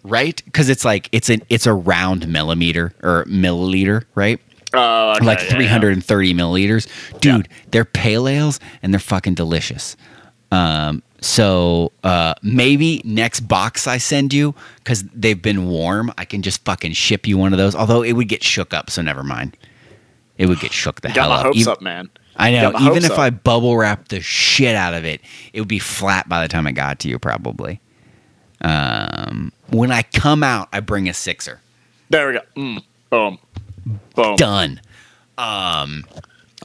[0.04, 0.42] Right?
[0.46, 4.40] Because it's like it's an it's a round millimeter or milliliter, right?
[4.74, 5.56] Oh, okay, like yeah, yeah.
[5.80, 7.20] 330 milliliters.
[7.22, 9.96] Dude, they're pale ales and they're fucking delicious.
[10.52, 16.42] Um, so uh, maybe next box I send you, because they've been warm, I can
[16.42, 17.74] just fucking ship you one of those.
[17.74, 19.56] Although it would get shook up, so never mind.
[20.38, 21.46] It would get shook the Got hell my up.
[21.46, 22.10] hopes Even- up, man.
[22.36, 22.72] I know.
[22.72, 23.20] My Even if up.
[23.20, 25.22] I bubble wrap the shit out of it,
[25.54, 27.80] it would be flat by the time it got to you, probably.
[28.62, 31.62] Um, when I come out, I bring a sixer.
[32.10, 32.40] There we go.
[32.56, 33.38] Mm, boom.
[34.16, 34.36] Boom.
[34.36, 34.82] Done.
[35.38, 36.06] Um,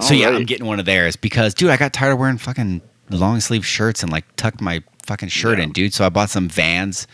[0.00, 2.80] so yeah, I'm getting one of theirs because, dude, I got tired of wearing fucking
[3.10, 5.64] long sleeve shirts and like tucked my fucking shirt Yeah.
[5.64, 5.94] in, dude.
[5.94, 7.06] So I bought some Vans,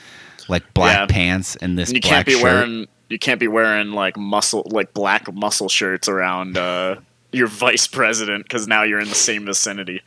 [0.48, 1.06] like black Yeah.
[1.06, 2.42] pants and this you black can't be shirt.
[2.42, 6.96] wearing you can't be wearing like muscle like black muscle shirts around uh,
[7.34, 10.02] your vice president because now you're in the same vicinity.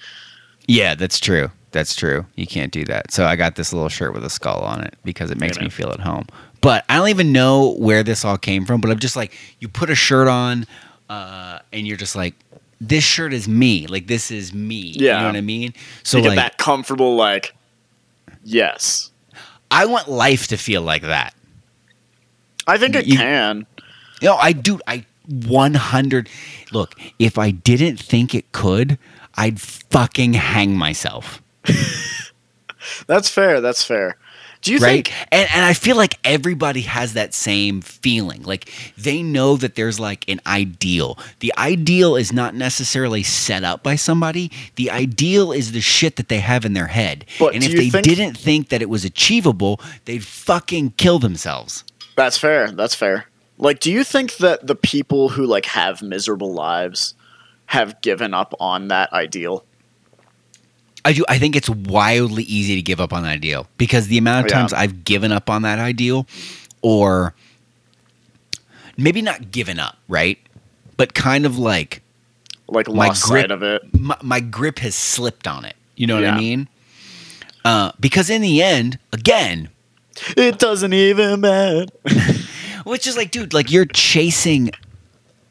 [0.67, 1.51] Yeah, that's true.
[1.71, 2.25] That's true.
[2.35, 3.11] You can't do that.
[3.11, 5.69] So I got this little shirt with a skull on it because it makes me
[5.69, 6.27] feel at home.
[6.61, 8.81] But I don't even know where this all came from.
[8.81, 10.65] But I'm just like, you put a shirt on,
[11.09, 12.33] uh, and you're just like,
[12.81, 13.87] this shirt is me.
[13.87, 14.93] Like this is me.
[14.95, 15.17] Yeah.
[15.17, 15.73] You know what I mean?
[16.03, 17.55] So you get like, that comfortable like,
[18.43, 19.11] yes,
[19.69, 21.33] I want life to feel like that.
[22.65, 23.65] I think it You- can.
[24.21, 24.79] You know, I do.
[24.87, 26.29] I 100.
[26.71, 28.97] Look, if I didn't think it could,
[29.35, 31.41] I'd fucking hang myself.
[33.07, 33.61] That's fair.
[33.61, 34.17] That's fair.
[34.61, 35.07] Do you right?
[35.07, 38.41] think And and I feel like everybody has that same feeling.
[38.41, 41.17] Like they know that there's like an ideal.
[41.41, 44.51] The ideal is not necessarily set up by somebody.
[44.75, 47.25] The ideal is the shit that they have in their head.
[47.37, 51.83] But and if they think- didn't think that it was achievable, they'd fucking kill themselves.
[52.15, 52.71] that's fair?
[52.71, 53.25] That's fair.
[53.57, 57.15] Like, do you think that the people who like have miserable lives
[57.67, 59.65] have given up on that ideal?
[61.03, 61.23] I do.
[61.29, 64.51] I think it's wildly easy to give up on that ideal because the amount of
[64.51, 64.57] Yeah.
[64.59, 66.27] times I've given up on that ideal,
[66.81, 67.33] or
[68.97, 70.37] maybe not given up, right?
[70.97, 72.01] But kind of like
[72.69, 73.81] Like My lost grip- sight of it.
[73.97, 75.75] my, my grip has slipped on it.
[75.95, 76.67] You know what I mean?
[77.63, 79.69] Uh, because in the end, again,
[80.35, 81.85] It doesn't even matter.
[82.87, 84.71] which is like, dude, like you're chasing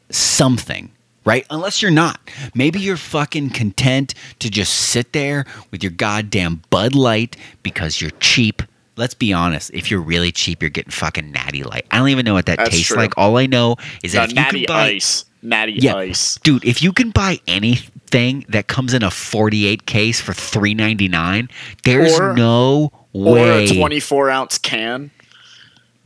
[0.09, 0.91] something,
[1.25, 1.45] right?
[1.49, 2.19] Unless you're not.
[2.55, 8.11] Maybe you're fucking content to just sit there with your goddamn Bud Light because you're
[8.19, 8.61] cheap.
[8.95, 9.69] Let's be honest.
[9.73, 11.85] If you're really cheap, you're getting fucking Natty Light.
[11.91, 12.97] I don't even know what that That's tastes true.
[12.97, 13.15] like.
[13.17, 15.25] All I know is No, that if you can buy, ice.
[15.43, 15.95] Natty Yeah.
[15.97, 16.39] ice.
[16.43, 21.47] dude, if you can buy anything that comes in a 48 case for 3.99,
[21.83, 23.41] there's Or- no way.
[23.41, 25.11] Or a 24 ounce can.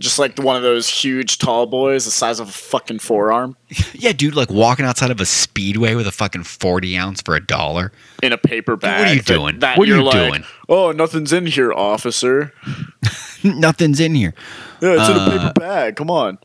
[0.01, 3.55] Just like one of those huge tall boys the size of a fucking forearm
[3.93, 7.39] yeah, dude, like walking outside of a speedway with a fucking 40 ounce for a
[7.45, 7.91] dollar.
[8.21, 8.99] in a paper bag.
[8.99, 9.59] what are you doing?
[9.59, 10.43] that What are you're you like, doing?
[10.67, 12.53] Oh, nothing's in here, officer.
[13.43, 14.33] Nothing's in here.
[14.81, 15.95] Yeah, it's in a Uh, paper bag.
[15.95, 16.37] Come on.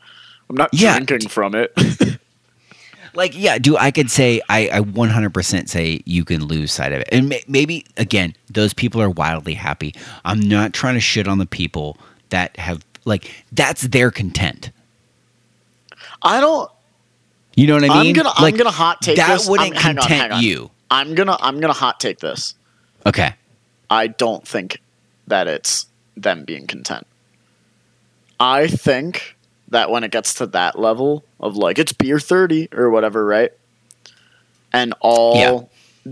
[0.49, 1.73] I'm not yeah, drinking from it.
[3.13, 7.01] Like, yeah, dude, I could say, I, I 100% say you can lose sight of
[7.01, 7.09] it.
[7.11, 9.95] And may, maybe, again, those people are wildly happy.
[10.23, 11.97] I'm not trying to shit on the people
[12.29, 14.71] that have, like, that's their content.
[16.21, 16.69] I don't.
[17.55, 18.07] You know what I mean?
[18.07, 18.29] I'm gonna.
[18.39, 19.49] like, I'm gonna hot take that this.
[19.49, 20.43] wouldn't I'm, on, content hang on.
[20.43, 20.69] you.
[20.91, 21.37] I'm gonna.
[21.39, 22.53] I'm gonna hot take this.
[23.05, 23.33] Okay.
[23.89, 24.81] I don't think
[25.27, 27.07] that it's them being content.
[28.39, 29.35] I think
[29.69, 33.51] that when it gets to that level of like it's beer 30 or whatever, right?
[34.73, 35.61] And all Yeah.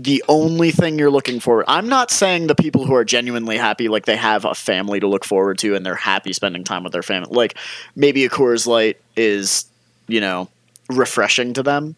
[0.02, 1.64] The only thing you're looking for.
[1.66, 5.06] I'm not saying the people who are genuinely happy like they have a family to
[5.06, 7.30] look forward to and they're happy spending time with their family.
[7.30, 7.56] Like
[7.94, 9.64] maybe a Coors Light is,
[10.06, 10.50] you know,
[10.90, 11.96] refreshing to them.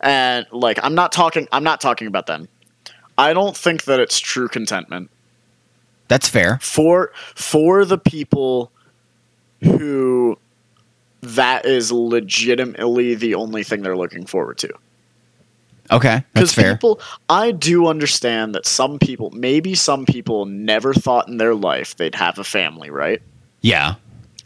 [0.00, 2.48] And like I'm not talking I'm not talking about them.
[3.16, 5.10] I don't think that it's true contentment
[6.08, 6.58] That's fair.
[6.60, 8.70] for for the people
[9.62, 10.36] who
[11.22, 14.74] that is legitimately the only thing they're looking forward to.
[15.90, 16.16] Okay.
[16.16, 16.74] That's Because fair.
[16.74, 21.96] people, I do understand that some people, maybe some people, never thought in their life
[21.96, 23.20] they'd have a family, right?
[23.60, 23.94] yeah.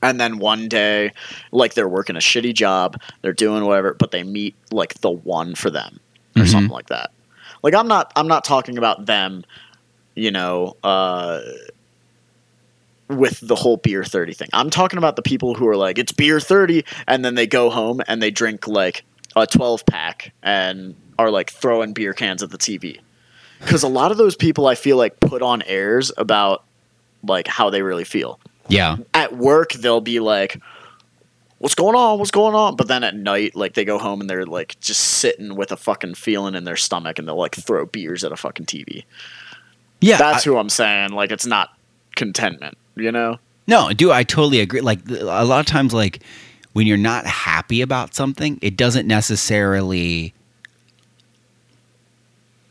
[0.03, 1.13] And then one day,
[1.53, 5.55] like they're working a shitty job, they're doing whatever, but they meet like the one
[5.55, 6.01] for them
[6.37, 6.49] or Mhm.
[6.53, 7.11] something like that.
[7.63, 9.43] Like I'm not, I'm not talking about them,
[10.15, 11.41] you know, uh,
[13.09, 14.49] with the whole beer 30 thing.
[14.53, 17.71] I'm talking about the people who are like, it's beer 30, and then they go
[17.71, 19.05] home and they drink like
[19.37, 23.01] a 12 pack and are like throwing beer cans at the TV.
[23.61, 26.65] Because a lot of those people I feel like put on airs about
[27.23, 28.39] like how they really feel
[28.69, 28.99] Yeah.
[29.15, 30.61] at work they'll be like
[31.59, 34.29] what's going on what's going on but then at night like they go home and
[34.29, 37.87] they're like just sitting with a fucking feeling in their stomach and they'll like throw
[37.87, 39.05] beers at a fucking tv
[40.03, 40.19] Yeah.
[40.19, 41.71] that's I- who i'm saying like it's not
[42.15, 44.83] contentment you know No, do I totally agree.
[44.83, 46.21] Like a lot of times, like
[46.75, 50.33] when you're not happy about something, it doesn't necessarily.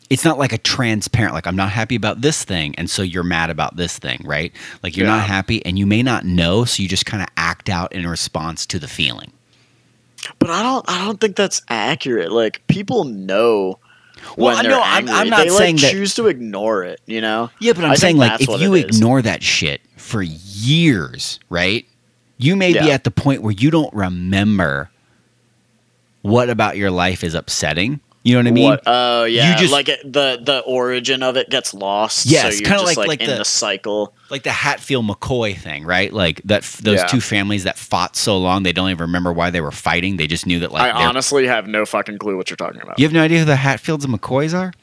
[0.09, 1.33] It's not like a transparent.
[1.33, 4.51] Like I'm not happy about this thing, and so you're mad about this thing, right?
[4.83, 5.17] Like you're Yeah.
[5.17, 8.07] not happy, and you may not know, so you just kind of act out in
[8.07, 9.31] response to the feeling.
[10.39, 13.77] but i don't i don't think that's accurate like people know
[14.37, 17.51] Well, no, I'm- I'm not they, like, saying that- choose to ignore it you know
[17.59, 21.85] Yeah, but I'm I saying like if you ignore that shit for years, right?
[22.39, 24.89] You may be at the point where you don't remember
[26.23, 27.99] what about your life is upsetting.
[28.26, 28.63] You know what I mean?
[28.65, 32.26] What- Oh yeah, you just- like it, the the origin of it gets lost.
[32.26, 34.13] Yes, so kinda like- like, like in the- the cycle.
[34.32, 36.11] like the Hatfield McCoy thing, right?
[36.11, 37.05] Like that those Yeah.
[37.05, 40.17] two families that fought so long they don't even remember why they were fighting.
[40.17, 42.97] They just knew that like I honestly have no fucking clue what you're talking about.
[42.97, 44.73] you have no idea who the Hatfields and McCoys are.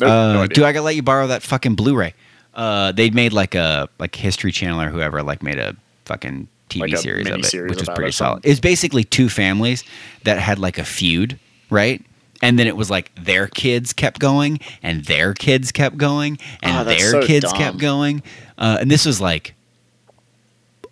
[0.00, 0.54] Nope, uh, no idea.
[0.54, 2.14] Dude, I gotta let you borrow that fucking Blu-ray.
[2.54, 5.76] Uh, they made like a like History Channel or whoever like made a
[6.06, 8.40] fucking TV Like a series of it, miniseries which was pretty solid.
[8.46, 9.84] It's basically two families
[10.24, 12.02] that had like a feud, right?
[12.42, 16.78] And then it was like their kids kept going, and their kids kept going, and
[16.78, 17.58] Oh, their so kids dumb.
[17.58, 18.22] kept going.
[18.56, 19.54] Uh, and this was like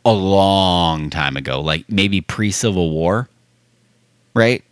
[0.05, 3.29] a long time ago, like maybe pre Civil War,
[4.35, 4.63] right?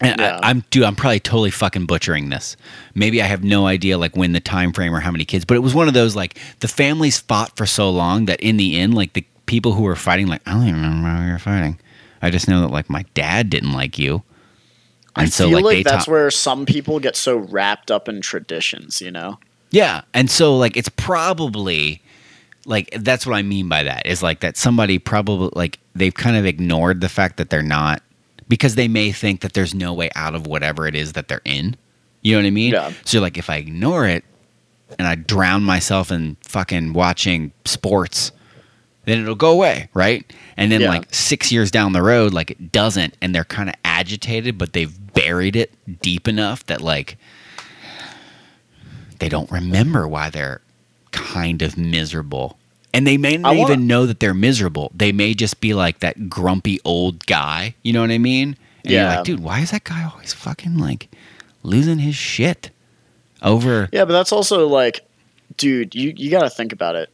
[0.00, 0.38] And Yeah.
[0.42, 2.56] I, I'm dude, I'm probably totally fucking butchering this.
[2.94, 5.54] Maybe I have no idea like when the time frame or how many kids, but
[5.56, 8.78] it was one of those like the families fought for so long that in the
[8.78, 11.38] end, like the people who were fighting, like I don't even remember how we were
[11.38, 11.78] fighting.
[12.22, 14.22] I just know that like my dad didn't like you,
[15.16, 18.08] and I so feel like, like, that's ta- where some people get so wrapped up
[18.08, 19.38] in traditions, you know?
[19.70, 22.02] Yeah, and so like it's probably
[22.66, 26.36] like that's what I mean by that is like that somebody probably like they've kind
[26.36, 28.02] of ignored the fact that they're not
[28.48, 31.42] because they may think that there's no way out of whatever it is that they're
[31.44, 31.76] in.
[32.22, 32.72] You know what I mean?
[32.72, 32.92] Yeah.
[33.04, 34.24] So like if I ignore it
[34.98, 38.32] and I drown myself in fucking watching sports,
[39.06, 40.24] then it'll go away, right?
[40.58, 40.90] And then Yeah.
[40.90, 44.72] like 6 years down the road like it doesn't and they're kind of agitated but
[44.74, 47.16] they've buried it deep enough that like
[49.18, 50.60] they don't remember why they're
[51.10, 52.58] kind of miserable.
[52.92, 54.90] And they may not wanna- even know that they're miserable.
[54.94, 57.74] They may just be like that grumpy old guy.
[57.82, 58.56] You know what I mean?
[58.84, 59.16] And you're Yeah.
[59.16, 61.08] like, dude, why is that guy always fucking like
[61.62, 62.70] losing his shit
[63.42, 63.88] over?
[63.92, 65.00] Yeah, but that's also like,
[65.56, 67.10] dude, you, you got to think about it.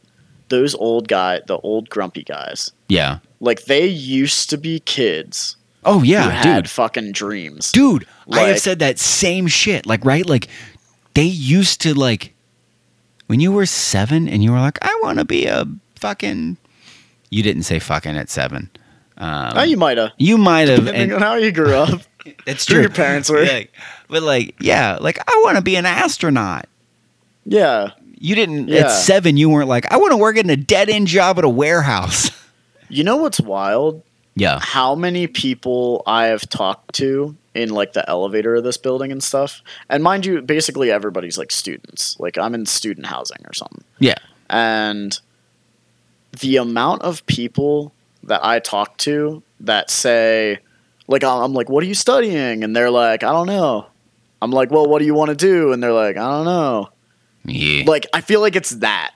[0.53, 3.19] Those old guy, the old grumpy guys, Yeah.
[3.39, 6.69] like they used to be kids Oh yeah, had dude.
[6.69, 7.71] fucking dreams.
[7.71, 9.85] Dude, I have said that same shit.
[9.87, 10.25] Like, right?
[10.25, 10.47] Like,
[11.15, 12.33] they used to like
[13.27, 16.57] when you were seven and you were like, I want to be a fucking.
[17.31, 18.69] You didn't say fucking at seven.
[19.17, 20.11] Um, oh, you might have.
[20.17, 20.85] you might have.
[20.85, 22.01] Depending and- on how you grew up.
[22.45, 22.81] That's true.
[22.81, 23.43] your parents were.
[23.43, 23.63] Yeah,
[24.07, 26.67] but like, yeah, like I want to be an astronaut.
[27.45, 27.89] yeah.
[28.23, 28.85] You didn't Yeah.
[28.85, 29.35] at seven.
[29.35, 32.31] You weren't like, I want to work in a dead end job at a warehouse.
[32.89, 34.01] You know what's wild?
[34.35, 34.59] Yeah.
[34.61, 39.23] How many people I have talked to in like the elevator of this building and
[39.23, 39.61] stuff.
[39.89, 42.19] And mind you, basically everybody's like students.
[42.19, 43.83] Like I'm in student housing or something.
[43.99, 44.15] Yeah.
[44.49, 45.19] And
[46.39, 47.93] the amount of people
[48.23, 50.59] that I talk to that say,
[51.07, 52.63] like, I'm like, what are you studying?
[52.63, 53.87] And they're like, I don't know.
[54.41, 55.71] I'm like, well, what do you want to do?
[55.73, 56.89] And they're like, I don't know.
[57.45, 57.83] Yeah.
[57.85, 59.13] Like, I feel like it's that.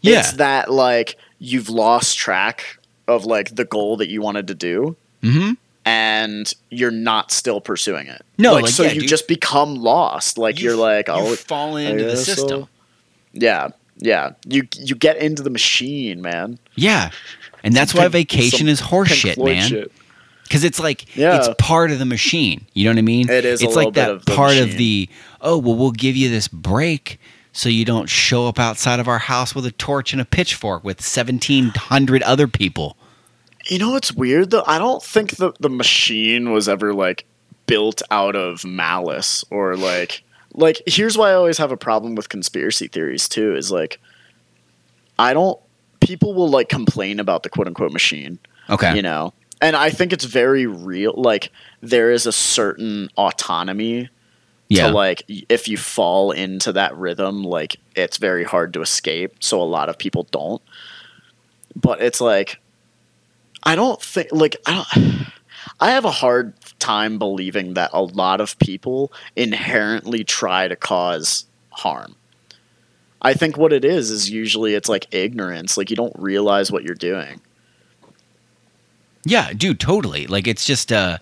[0.00, 0.20] Yeah.
[0.20, 2.78] It's that, like, you've lost track
[3.08, 5.52] of, like, the goal that you wanted to do mm-hmm.
[5.84, 8.22] and you're not still pursuing it.
[8.38, 9.08] No, like, like, so yeah, you dude.
[9.08, 10.38] just become lost.
[10.38, 12.34] Like, you're like, oh, you've fallen into the guess so.
[12.34, 12.68] system.
[13.32, 13.68] yeah,
[13.98, 14.32] yeah.
[14.46, 16.58] You you get into the machine, man.
[16.74, 17.10] Yeah.
[17.62, 19.68] And that's why vacation some is horseshit, man.
[19.68, 19.92] shit.
[20.46, 21.36] Because it's like Yeah.
[21.36, 22.66] it's part of the machine.
[22.74, 23.28] You know what I mean?
[23.28, 25.08] It is a It's like that of part of the
[25.40, 27.18] oh well, we'll give you this break
[27.52, 30.84] so you don't show up outside of our house with a torch and a pitchfork
[30.84, 32.96] with seventeen hundred other people.
[33.68, 34.64] You know what's weird though?
[34.66, 37.26] I don't think the the machine was ever like
[37.66, 40.22] built out of malice or like
[40.54, 43.98] like here's why I always have a problem with conspiracy theories too is like
[45.18, 45.58] I don't
[46.00, 48.38] people will like complain about the quote unquote machine,
[48.70, 48.94] Okay.
[48.94, 49.32] you know.
[49.60, 51.50] And I think it's very real like
[51.80, 54.10] there is a certain autonomy
[54.68, 54.88] yeah.
[54.88, 59.60] to like if you fall into that rhythm like it's very hard to escape so
[59.60, 60.62] a lot of people don't.
[61.74, 62.60] But it's like
[63.62, 65.26] i don't think like i don't
[65.80, 71.46] i have a hard time believing that a lot of people inherently try to cause
[71.70, 72.14] harm.
[73.22, 76.84] I think what it is is usually it's like ignorance like you don't realize what
[76.84, 77.40] you're doing
[79.26, 80.26] yeah, dude, totally.
[80.26, 81.18] Like it's just uh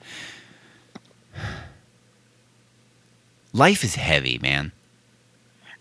[3.53, 4.73] life is heavy, man.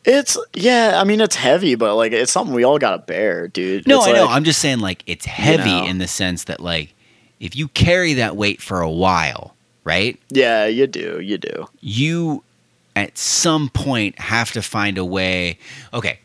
[0.06, 3.88] it's yeah i mean it's heavy but like it's something we all gotta bear dude
[3.88, 4.28] No, It's I know.
[4.28, 5.86] I'm just saying, like, it's heavy know.
[5.86, 6.94] in the sense that, like,
[7.40, 9.56] if you carry that weight for a while,
[9.86, 10.20] right?
[10.30, 12.44] yeah you do you do You,
[12.96, 15.58] at some point, have to find a way.
[15.94, 16.20] Okay.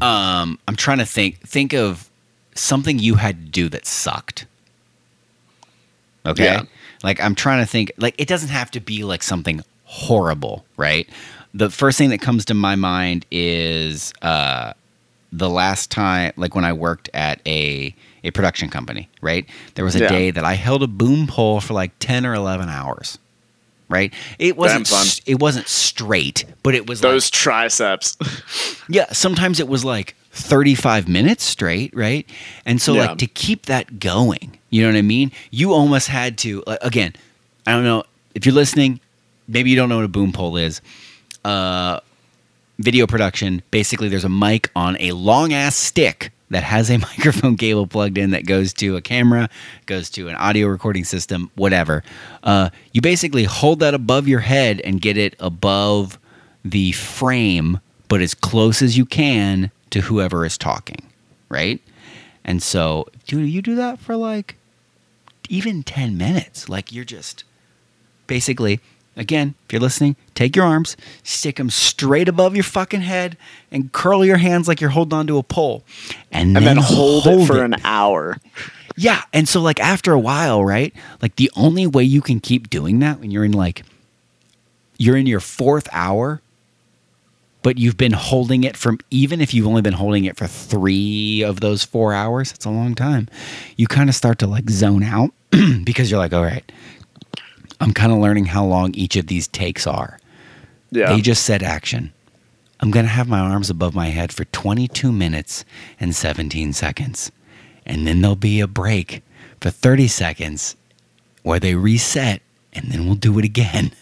[0.00, 1.40] Um, I'm trying to think.
[1.40, 2.08] Think of
[2.54, 4.46] something you had to do that sucked.
[6.26, 6.44] Okay.
[6.44, 6.62] Yeah.
[7.02, 7.92] Like, I'm trying to think.
[7.98, 11.08] Like, it doesn't have to be like something horrible, right?
[11.54, 14.72] The first thing that comes to my mind is uh,
[15.32, 17.94] the last time, like when I worked at a
[18.24, 19.46] a production company, right?
[19.74, 20.08] There was a Yeah.
[20.08, 23.18] day that I held a boom pole for like ten or eleven hours,
[23.88, 24.14] right?
[24.38, 25.06] It wasn't fun.
[25.26, 28.16] it wasn't straight, but it was those like, triceps
[28.88, 29.06] yeah.
[29.12, 32.26] Sometimes it was like thirty five minutes straight, right?
[32.66, 33.06] And so Yeah.
[33.06, 35.30] like to keep that going, you know what I mean?
[35.50, 37.14] You almost had to like, again.
[37.66, 38.02] I don't know
[38.34, 38.98] if you're listening.
[39.46, 40.80] Maybe you don't know what a boom pole is
[41.44, 42.00] uh,
[42.78, 47.56] video production, basically there's a mic on a long ass stick that has a microphone
[47.56, 49.48] cable plugged in that goes to a camera,
[49.86, 52.02] goes to an audio recording system, whatever.
[52.42, 56.18] Uh, you basically hold that above your head and get it above
[56.64, 61.02] the frame, but as close as you can to whoever is talking,
[61.48, 61.80] right?
[62.44, 64.56] And so, dude, you do that for like
[65.48, 66.68] even 10 minutes.
[66.68, 67.44] Like you're just
[68.26, 68.80] basically,
[69.16, 73.36] again, if you're listening, take your arms, stick them straight above your fucking head,
[73.70, 75.84] and curl your hands like you're holding onto a pole,
[76.30, 77.64] and, and then hold, it for it.
[77.64, 78.38] an hour.
[78.96, 80.92] Yeah, and so like after a while, right?
[81.20, 83.84] Like the only way you can keep doing that when you're in like
[84.98, 86.40] you're in your fourth hour,
[87.62, 91.42] but you've been holding it from even if you've only been holding it for three
[91.42, 93.28] of those four hours, it's a long time.
[93.76, 95.30] You kind of start to like zone out
[95.84, 96.70] because you're like, all right,
[97.80, 100.18] I'm kind of learning how long each of these takes are.
[100.90, 101.14] Yeah.
[101.14, 102.12] They just said action.
[102.80, 105.64] I'm going to have my arms above my head for 22 minutes
[106.00, 107.30] and 17 seconds.
[107.86, 109.22] And then there'll be a break
[109.60, 110.76] for 30 seconds
[111.42, 112.42] where they reset
[112.72, 113.92] and then we'll do it again.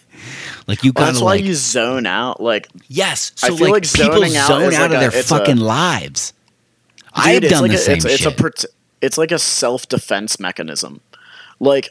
[0.70, 2.40] Like you gotta that's why like you zone out.
[2.40, 3.32] Like, yes.
[3.42, 5.20] I So feel like, like people zoning out zone is out like of a- their
[5.20, 6.32] it's a- fucking lives.
[7.12, 8.64] I've done like the a, same it's, it's a shit.
[9.02, 11.00] it's like a self defense mechanism.
[11.58, 11.90] Like,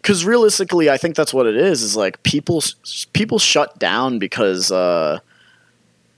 [0.00, 1.82] because realistically, I think that's what it is.
[1.82, 2.62] Is like people
[3.14, 5.18] people shut down because uh,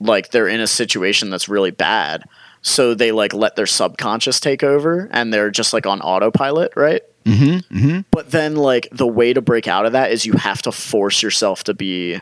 [0.00, 2.24] like they're in a situation that's really bad.
[2.66, 7.00] So they like let their subconscious take over, and they're just like on autopilot, right?
[7.24, 8.00] mm-hmm, mm-hmm.
[8.10, 11.22] But then, like, the way to break out of that is you have to force
[11.22, 12.20] yourself to be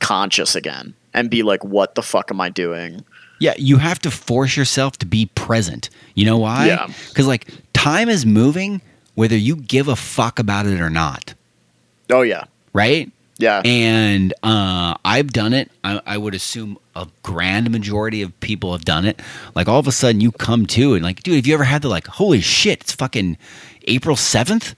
[0.00, 3.04] conscious again and be like, what the fuck am I doing?
[3.38, 5.88] Yeah, you have to force yourself to be present.
[6.14, 6.66] You know why?
[6.66, 6.86] Yeah.
[7.08, 8.80] Because like time is moving
[9.14, 11.32] whether you give a fuck about it or not,
[12.10, 12.44] Oh, yeah.
[12.74, 13.10] right?
[13.38, 13.60] Yeah.
[13.64, 15.70] And uh, I've done it.
[15.84, 19.20] I, I would assume a grand majority of people have done it.
[19.54, 21.82] Like all of a sudden you come to and like, dude, have you ever had
[21.82, 23.36] the like, holy shit, it's fucking
[23.88, 24.74] April seventh,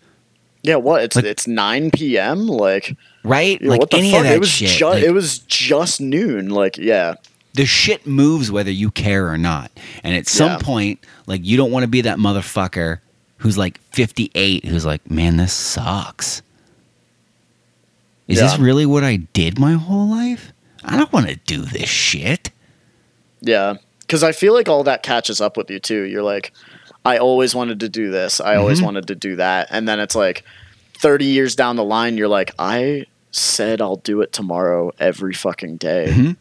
[0.64, 1.04] yeah, what?
[1.04, 2.48] It's Like- it's 9 p.m.?
[2.48, 3.61] Like, right?
[3.61, 4.20] you know, like what the any fuck?
[4.22, 4.70] of that it was shit.
[4.70, 6.50] ju- like, it was just noon.
[6.50, 7.14] Like, yeah.
[7.54, 9.70] the shit moves whether you care or not.
[10.02, 10.59] And at some Yeah.
[10.59, 12.98] point, like you don't want to be that motherfucker
[13.38, 16.42] who's like 58 who's like, "Man, this sucks."
[18.29, 20.53] Is this really what I did my whole life?
[20.85, 22.51] I don't want to do this shit.
[23.41, 23.74] Yeah.
[24.01, 26.03] Because I feel like all that catches up with you, too.
[26.03, 26.53] You're like,
[27.05, 28.41] I always wanted to do this.
[28.41, 28.85] I always Mhm.
[28.85, 29.68] wanted to do that.
[29.70, 30.45] And then it's like
[30.99, 35.76] 30 years down the line, you're like, I said I'll do it tomorrow every fucking
[35.76, 36.37] day Mhm.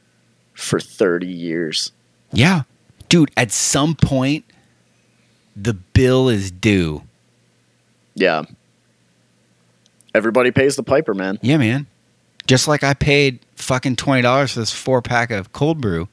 [0.54, 1.92] for 30 years.
[2.34, 2.64] Yeah.
[3.10, 4.44] Dude, at some point
[5.56, 7.04] the bill is due.
[8.16, 8.44] Yeah.
[10.18, 11.38] Everybody pays the piper, man.
[11.44, 11.86] Yeah, man.
[12.48, 16.08] Just like I paid fucking $20 for this 4 pack of cold brew.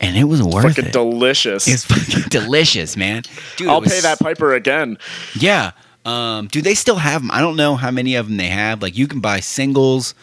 [0.00, 0.92] And it was worth Fucking it.
[0.92, 1.68] delicious.
[1.68, 3.22] It's fucking delicious, man.
[3.56, 4.96] Dude, I'll was- pay that piper again.
[5.34, 5.72] Yeah.
[6.06, 7.30] Um, do they still have them?
[7.30, 8.80] I don't know how many of them they have.
[8.80, 10.14] Like you can buy singles.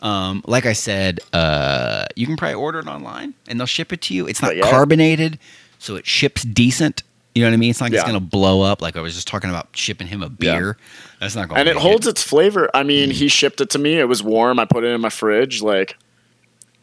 [0.00, 4.02] Um, like I said, uh, you can probably order it online and they'll ship it
[4.02, 4.26] to you.
[4.26, 4.68] It's not yeah.
[4.68, 5.38] carbonated,
[5.78, 7.02] so it ships decent.
[7.34, 7.70] You know what I mean?
[7.70, 8.82] It's not like it's gonna blow up.
[8.82, 10.58] Like I was just talking about shipping him a Yeah.
[10.58, 10.76] beer.
[11.20, 11.56] That's not going.
[11.56, 12.68] To And it holds its flavor.
[12.74, 13.12] I mean, Mm.
[13.12, 13.98] he shipped it to me.
[13.98, 14.58] It was warm.
[14.58, 15.62] I put it in my fridge.
[15.62, 15.96] Like,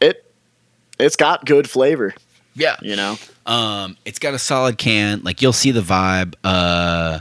[0.00, 0.24] it,
[0.98, 2.14] it's got good flavor,
[2.54, 2.76] Yeah.
[2.82, 3.16] you know?
[3.46, 5.20] Um, it's got a solid can.
[5.22, 6.34] Like you'll see the vibe.
[6.42, 7.20] Uh,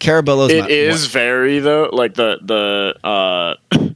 [0.00, 3.54] Carabello's It not- is very though like the the uh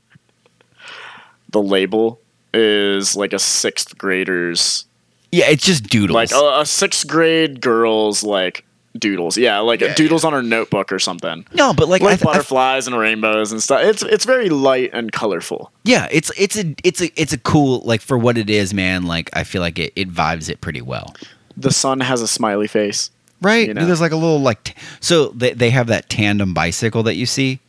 [1.50, 2.20] the label
[2.54, 4.84] is like a sixth grader's
[5.32, 6.14] Yeah, it's just doodles.
[6.14, 8.64] like a, a sixth grade girl's like
[8.98, 12.24] doodles yeah like Yeah, doodles on her notebook or something no, but like, like, th-
[12.24, 16.74] butterflies and rainbows and stuff it's it's very light and colorful Yeah, it's it's a
[16.82, 19.04] it's a it's a cool like for what it is, man.
[19.04, 21.14] Like I feel like it, it vibes it pretty well.
[21.58, 23.10] the sun has a smiley face
[23.42, 23.68] Right.
[23.68, 23.84] You know?
[23.84, 27.26] There's like a little like t- so they they have that tandem bicycle that you
[27.26, 27.60] see.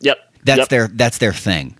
[0.00, 0.68] yep That's Yep.
[0.70, 1.77] their that's their thing.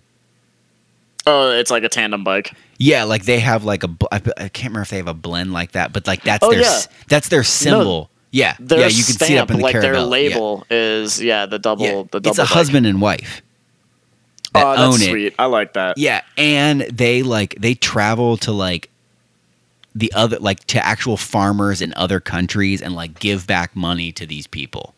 [1.29, 4.81] Oh it's like a tandem bike Yeah, like they have like a I, can't remember
[4.81, 6.79] if they have a blend like that, but like that's Oh, their yeah.
[7.07, 8.09] that's their symbol.
[8.31, 9.95] yeah, their yeah, you can stamp, see it up in the like their Carabello.
[9.95, 10.03] Yeah.
[10.05, 12.03] label is yeah the double Yeah.
[12.11, 12.49] the double It's a bike.
[12.49, 13.41] husband and wife
[14.53, 15.09] that oh own that's it.
[15.11, 18.89] sweet i like that Yeah, and they like they travel to like
[19.95, 24.25] the other like to actual farmers in other countries and like give back money to
[24.25, 24.93] these people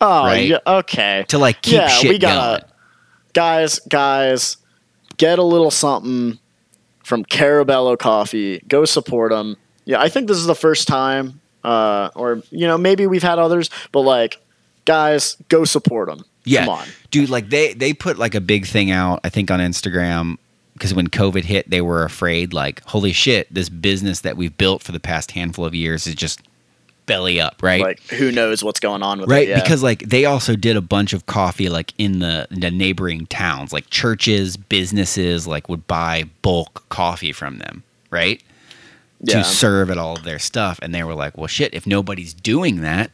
[0.00, 0.48] oh right?
[0.48, 2.72] yeah okay to like keep Yeah, shit we gotta- going.
[3.34, 4.56] guys, guys,
[5.22, 6.36] get a little something
[7.04, 8.58] from Carabello Coffee.
[8.66, 9.56] Go support them.
[9.84, 13.38] Yeah, I think this is the first time, uh, or you know, maybe we've had
[13.38, 14.40] others, but like,
[14.84, 16.24] guys, go support them.
[16.44, 16.86] Yeah, Come on.
[17.12, 17.30] dude.
[17.30, 19.20] Like they they put like a big thing out.
[19.22, 20.38] I think on Instagram
[20.72, 22.52] because when COVID hit, they were afraid.
[22.52, 26.16] Like, holy shit, this business that we've built for the past handful of years is
[26.16, 26.40] just
[27.06, 27.80] belly up, right?
[27.80, 29.50] Like, who knows what's going on with right it?
[29.50, 29.62] Yeah.
[29.62, 33.72] because like they also did a bunch of coffee like in the, the neighboring towns
[33.72, 38.42] like churches businesses like would buy bulk coffee from them right
[39.20, 39.38] yeah.
[39.38, 42.34] to serve at all of their stuff and they were like well shit if nobody's
[42.34, 43.10] doing that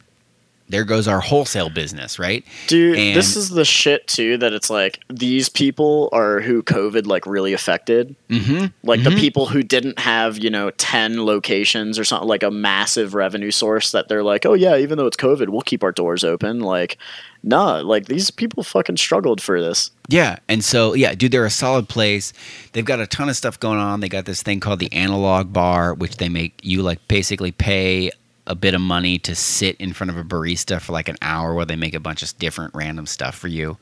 [0.69, 2.45] there goes our wholesale business, right?
[2.67, 7.05] Dude, And- this is the shit too that it's like these people are who COVID
[7.07, 8.15] like really affected.
[8.29, 8.67] Mm-hmm.
[8.83, 13.13] Like the people who didn't have, you know, 10 locations or something like a massive
[13.15, 16.23] revenue source that they're like, "Oh yeah, even though it's COVID, we'll keep our doors
[16.23, 16.97] open." Like,
[17.43, 19.91] nah, like these people fucking struggled for this.
[20.07, 22.31] Yeah, and so yeah, dude, they're a solid place.
[22.73, 23.99] They've got a ton of stuff going on.
[23.99, 28.11] They got this thing called the Analog Bar, which they make you like basically pay
[28.49, 31.53] a bit of money to sit in front of a barista for like an hour,
[31.53, 33.77] where they make a bunch of different random stuff for you,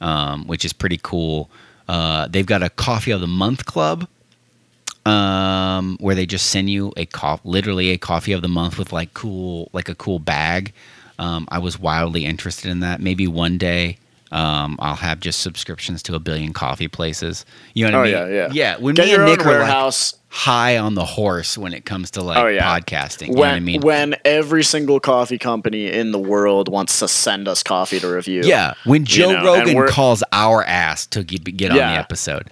[0.00, 1.50] um, which is pretty cool.
[1.88, 4.06] Uh, they've got a coffee of the month club,
[5.04, 8.92] um, where they just send you a co- literally a coffee of the month with
[8.92, 10.72] like cool like a cool bag.
[11.18, 13.00] Um, I was wildly interested in that.
[13.00, 13.98] Maybe one day
[14.32, 17.44] um, I'll have just subscriptions to a billion coffee places.
[17.74, 18.34] You know what Oh, I mean?
[18.34, 18.48] yeah, yeah.
[18.52, 18.76] Yeah.
[18.78, 19.94] When Get me and Nick are like
[20.28, 22.62] high on the horse when it comes to like Oh, yeah.
[22.80, 23.28] podcasting.
[23.28, 23.80] You when know what I mean?
[23.82, 28.42] when every single coffee company in the world wants to send us coffee to review.
[28.44, 28.74] yeah.
[28.84, 32.50] When Joe know, Rogan calls our ass to get, get on the episode.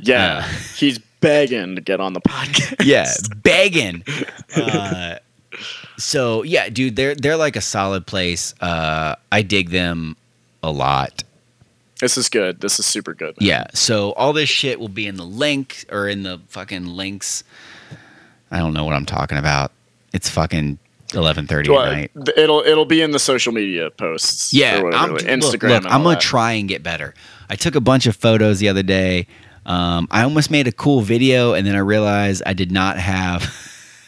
[0.00, 0.42] Yeah.
[0.44, 0.48] Uh.
[0.76, 2.84] He's begging to get on the podcast.
[2.84, 3.10] yeah,
[3.42, 4.04] begging.
[4.54, 5.16] Uh,
[5.96, 8.54] so yeah, dude, they're they're like a solid place.
[8.60, 10.16] Uh, I dig them
[10.64, 11.22] a lot.
[12.00, 12.60] This is good.
[12.60, 13.38] This is super good.
[13.40, 13.48] man.
[13.48, 13.66] Yeah.
[13.72, 17.44] So all this shit will be in the link or in the fucking links.
[18.50, 19.72] I don't know what I'm talking about.
[20.12, 20.78] It's fucking
[21.14, 22.10] eleven thirty Well, at night.
[22.36, 24.52] it'll it'll be in the social media posts.
[24.52, 25.42] Yeah, I'm, like Instagram.
[25.42, 26.20] look, and I'm gonna that.
[26.20, 27.14] try and get better.
[27.48, 29.26] I took a bunch of photos the other day.
[29.66, 33.42] Um, I almost made a cool video, and then I realized I did not have.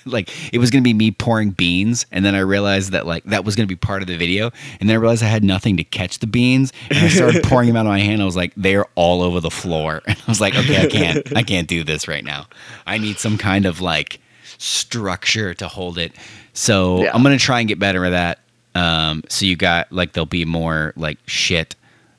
[0.06, 3.44] Like it was gonna be me pouring beans, and then I realized that like that
[3.44, 4.50] was gonna be part of the video,
[4.80, 7.68] and then I realized I had nothing to catch the beans, and I started pouring
[7.68, 8.22] them out of my hand.
[8.22, 11.36] I was like, they're all over the floor, and I was like, okay, I can't,
[11.36, 12.46] I can't do this right now.
[12.86, 14.20] I need some kind of like
[14.58, 16.12] structure to hold it.
[16.54, 17.10] So Yeah.
[17.14, 18.38] I'm gonna try and get better at that.
[18.74, 21.74] Um, so you got like there'll be more like shit.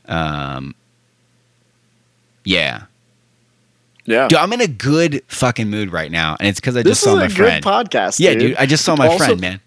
[0.08, 0.74] Um,
[2.44, 2.84] yeah,
[4.08, 4.28] Yeah.
[4.28, 7.04] dude, I'm in a good fucking mood right now, and it's because I this just
[7.04, 7.64] saw is my a friend.
[7.64, 8.20] good podcast.
[8.20, 9.60] yeah, dude, I just saw my Also- friend, man.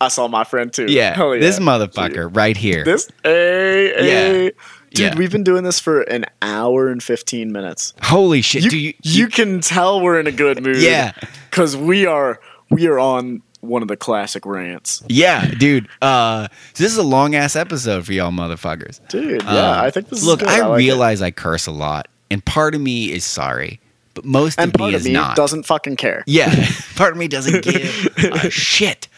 [0.00, 0.86] I saw my friend too.
[0.88, 1.40] Yeah, Hell yeah.
[1.40, 2.84] this motherfucker right here.
[2.84, 4.44] This hey, hey.
[4.44, 4.50] Yeah.
[4.94, 5.14] Dude, Yeah.
[5.16, 7.94] we've been doing this for an hour and 15 minutes.
[8.04, 10.76] Holy shit, You, do you, you, can tell we're in a good mood.
[10.76, 11.12] Yeah.
[11.50, 12.38] Cuz we are
[12.70, 15.02] we are on one of the classic rants.
[15.08, 15.88] yeah, dude.
[16.00, 19.00] Uh, so this is a long ass episode for y'all motherfuckers.
[19.08, 20.60] Dude, yeah, Uh, I think this look, is good.
[20.62, 20.84] I, like it.
[20.84, 23.80] realize I curse a lot, and part of me is sorry,
[24.14, 25.36] but most and of part me of me not.
[25.36, 26.24] doesn't fucking care.
[26.26, 26.52] Yeah,
[26.96, 29.08] part of me doesn't give a shit.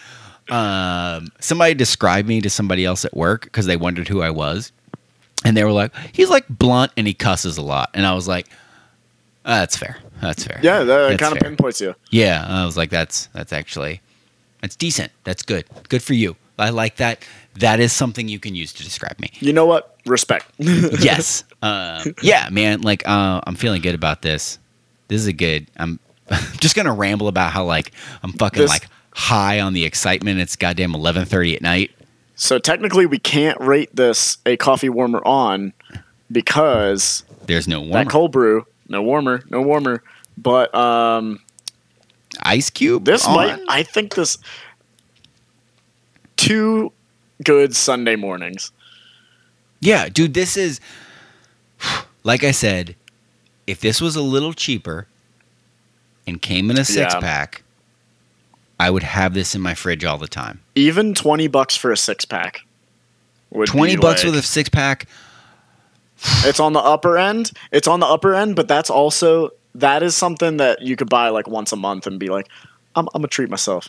[0.49, 4.73] Um, somebody described me to somebody else at work because they wondered who I was,
[5.45, 8.27] and they were like, "He's like blunt and he cusses a lot," and I was
[8.27, 8.49] like,
[9.45, 9.97] "Ah, "That's fair.
[10.20, 11.95] That's fair." Yeah, that kind of pinpoints you.
[12.11, 14.01] Yeah, I was like, "That's that's actually
[14.61, 15.12] that's decent.
[15.24, 15.65] That's good.
[15.89, 16.37] Good for you.
[16.61, 17.24] I like that.
[17.59, 19.97] That is something you can use to describe me." You know what?
[20.07, 20.47] Respect.
[20.59, 21.45] yes.
[21.62, 22.82] Uh, yeah, man.
[22.82, 24.59] Like, uh, I'm feeling good about this.
[25.09, 25.66] This is a good.
[25.77, 25.99] I'm
[26.59, 27.93] just gonna ramble about how like
[28.23, 30.39] I'm fucking This- like high on the excitement.
[30.41, 31.91] It's goddamn 11:30 at night.
[32.37, 35.73] so technically we can't rate this a coffee warmer on
[36.31, 38.05] because There's no warmer.
[38.05, 40.03] that cold brew, no warmer, no warmer.
[40.39, 41.41] But um
[42.43, 43.05] Ice cube.
[43.05, 43.35] This on?
[43.35, 43.61] might.
[43.69, 44.39] I think this.
[46.41, 46.93] Two
[47.45, 48.73] good Sunday mornings.
[49.81, 50.35] Yeah, dude.
[50.35, 50.81] This is
[52.25, 52.97] like I said.
[53.67, 55.07] If this was a little cheaper
[56.27, 57.21] and came in a six Yeah.
[57.21, 57.62] pack,
[58.81, 60.61] I would have this in my fridge all the time.
[60.75, 62.62] Even twenty bucks for a six pack.
[63.51, 65.07] would Twenty be bucks like- with a six pack.
[66.45, 67.53] It's on the upper end.
[67.71, 71.29] It's on the upper end, but that's also that is something that you could buy
[71.29, 72.49] like once a month and be like,
[72.97, 73.89] I'm, I'm gonna treat myself.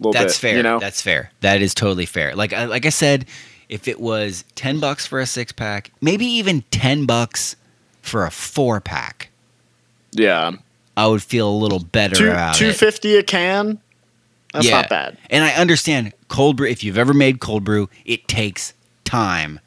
[0.00, 0.56] That's bit, fair.
[0.56, 1.30] You know, That's fair.
[1.40, 2.34] That is totally fair.
[2.34, 3.26] Like I, like I said,
[3.68, 7.56] if it was ten bucks for a six pack, maybe even ten bucks
[8.02, 9.30] for a four pack,
[10.12, 10.52] yeah.
[10.96, 12.76] I would feel a little better Two about two it.
[12.76, 13.80] fifty a can.
[14.52, 14.82] That's Yeah.
[14.82, 15.16] not bad.
[15.30, 16.68] And I understand cold brew.
[16.68, 18.72] If you've ever made cold brew, it takes
[19.04, 19.58] time,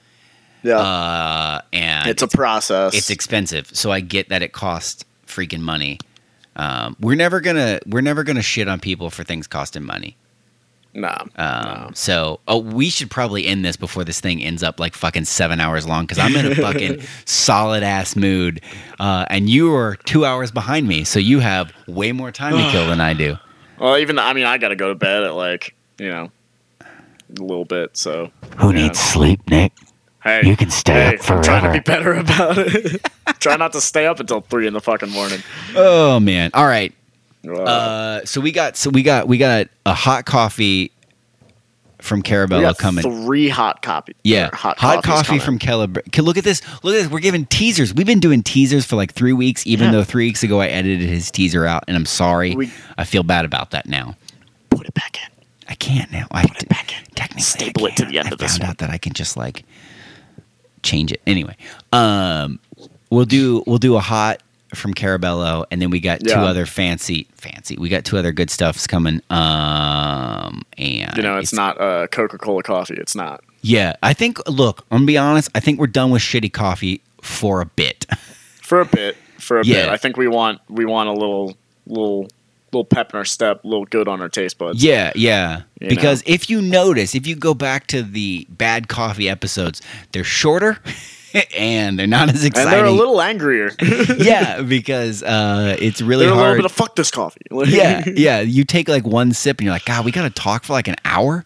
[0.64, 2.94] Yeah, uh, and it's a process.
[2.94, 3.70] it's expensive.
[3.74, 5.99] So I get that it costs freaking money.
[6.57, 10.17] Um, we're never gonna we're never gonna shit on people for things costing money.
[10.93, 11.17] nah.
[11.21, 11.29] Um,
[11.65, 11.89] No.
[11.93, 15.59] So, oh, we should probably end this before this thing ends up like fucking seven
[15.59, 18.61] hours long because I'm in a fucking solid ass mood,
[18.99, 22.71] uh, and you are two hours behind me, so you have way more time to
[22.71, 23.38] kill than I do.
[23.79, 26.31] Well, even I mean, I got to go to bed at like you know
[26.81, 27.95] a little bit.
[27.95, 28.81] So Who Yeah.
[28.88, 29.71] needs sleep, Nick?
[30.28, 33.02] Hey, You can stay hey, up I'm trying to be better about it.
[33.40, 35.40] Try not to stay up until three in the fucking morning.
[35.76, 36.52] Oh man!
[36.54, 36.94] All right.
[37.48, 40.91] Uh, so we got so we got we got a hot coffee
[41.99, 43.04] from Carabella Carabello got coming.
[43.26, 44.16] three hot copy.
[44.24, 45.41] Yeah, hot, hot coffee coming.
[45.41, 45.98] from Calib.
[46.18, 46.62] Look at this.
[46.84, 47.08] Look at this.
[47.10, 47.94] We're giving teasers.
[47.94, 49.66] We've been doing teasers for like three weeks.
[49.66, 49.91] Even Yeah.
[49.94, 52.56] though three weeks ago I edited his teaser out, and I'm sorry.
[52.56, 54.16] We- I feel bad about that now.
[54.70, 55.44] Put it back in.
[55.70, 56.28] I can't now.
[56.32, 57.06] I it back in.
[57.16, 58.70] technically I Staple it to the end I of this I found one.
[58.72, 59.64] out that I can just like
[60.88, 61.22] change it.
[61.27, 61.55] Anyway,
[61.93, 62.59] um,
[63.09, 64.41] we'll do we'll do a hot
[64.76, 67.77] from Carabello, and then we got two other fancy fancy.
[67.77, 69.22] We got two other good stuffs coming.
[69.30, 72.95] Um, and You know, it's, not uh, Coca Cola coffee.
[72.95, 73.43] It's not.
[73.61, 74.39] Yeah, I think.
[74.47, 75.49] Look, I'm gonna be honest.
[75.55, 78.05] I think we're done with shitty coffee for a bit.
[78.61, 79.15] for a bit.
[79.39, 79.84] For a Yeah.
[79.85, 79.89] bit.
[79.89, 82.27] I think we want we want a little little
[82.78, 84.84] little pep in our step, a little good on our taste buds.
[84.84, 85.64] Yeah, yeah.
[85.82, 89.82] You because if you notice, if you go back to the bad coffee episodes,
[90.12, 90.78] they're shorter
[91.58, 92.72] and they're not as And exciting.
[92.72, 93.72] they're a little angrier.
[94.18, 96.58] yeah, because uh, it's really they're a little hard.
[96.60, 97.41] bit of fuck this coffee.
[97.52, 98.40] yeah, yeah.
[98.40, 100.88] You take like one sip and you're like, God, we got to talk for like
[100.88, 101.45] an hour.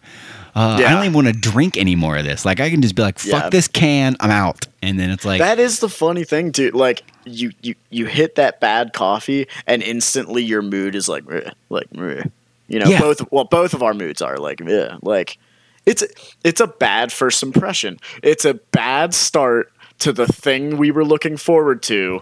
[0.54, 2.44] Uh, I don't even want to drink any more of this.
[2.44, 3.48] Like, I can just be like, fuck Yeah.
[3.48, 4.66] this can, I'm out.
[4.82, 6.74] And then it's like, That is the funny thing, dude.
[6.74, 11.50] Like you, you, you hit that bad coffee, and instantly your mood is like, "Meh,"
[11.70, 12.24] like, "Meh."
[12.68, 13.00] you know, Yeah.
[13.00, 13.30] both.
[13.30, 15.38] Well, both of our moods are like, yeah, like
[15.86, 16.02] it's
[16.42, 17.98] it's a bad first impression.
[18.24, 22.20] It's a bad start to the thing we were looking forward to.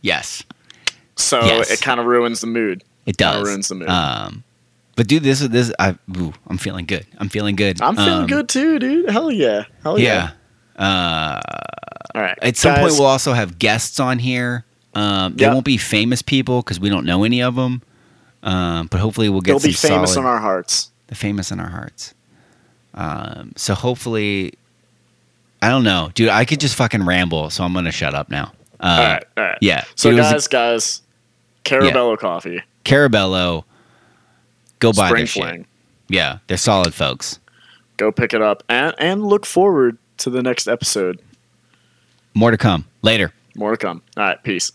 [0.00, 0.42] yes,
[1.14, 1.70] So Yes.
[1.70, 2.82] it kind of ruins the mood.
[3.06, 3.48] it Kinda does.
[3.48, 3.88] ruins the mood.
[3.88, 4.42] Um,
[4.96, 7.06] but dude, this is this I ooh, I'm feeling good.
[7.18, 7.80] I'm feeling good.
[7.80, 9.08] I'm feeling Um, good too, dude.
[9.10, 10.04] Hell yeah, hell yeah.
[10.14, 10.30] Yeah.
[10.78, 11.40] Uh,
[12.14, 12.38] All right.
[12.42, 14.64] at some point, we'll also have guests on here.
[14.94, 15.52] Um, they Yeah.
[15.54, 17.82] won't be famous people because we don't know any of them.
[18.42, 20.90] Um, but hopefully, we'll get they'll some be famous solid, in our hearts.
[21.06, 22.12] the famous in our hearts.
[22.94, 24.54] Um, so hopefully,
[25.62, 26.28] I don't know, dude.
[26.28, 28.52] I could just fucking ramble, so I'm gonna shut up now.
[28.80, 29.58] Uh, all right, all right.
[29.60, 29.84] Yeah.
[29.94, 31.02] So Dude, was a- guys, guys,
[31.64, 33.62] Carabello coffee, Carabello,
[34.80, 35.26] go buy Spring their
[35.58, 35.66] shit.
[36.08, 37.38] Yeah, they're solid folks.
[37.96, 41.20] Go pick it up and and look forward to the next episode.
[42.34, 43.32] More to come later.
[43.54, 44.02] More to come.
[44.16, 44.72] All right, peace.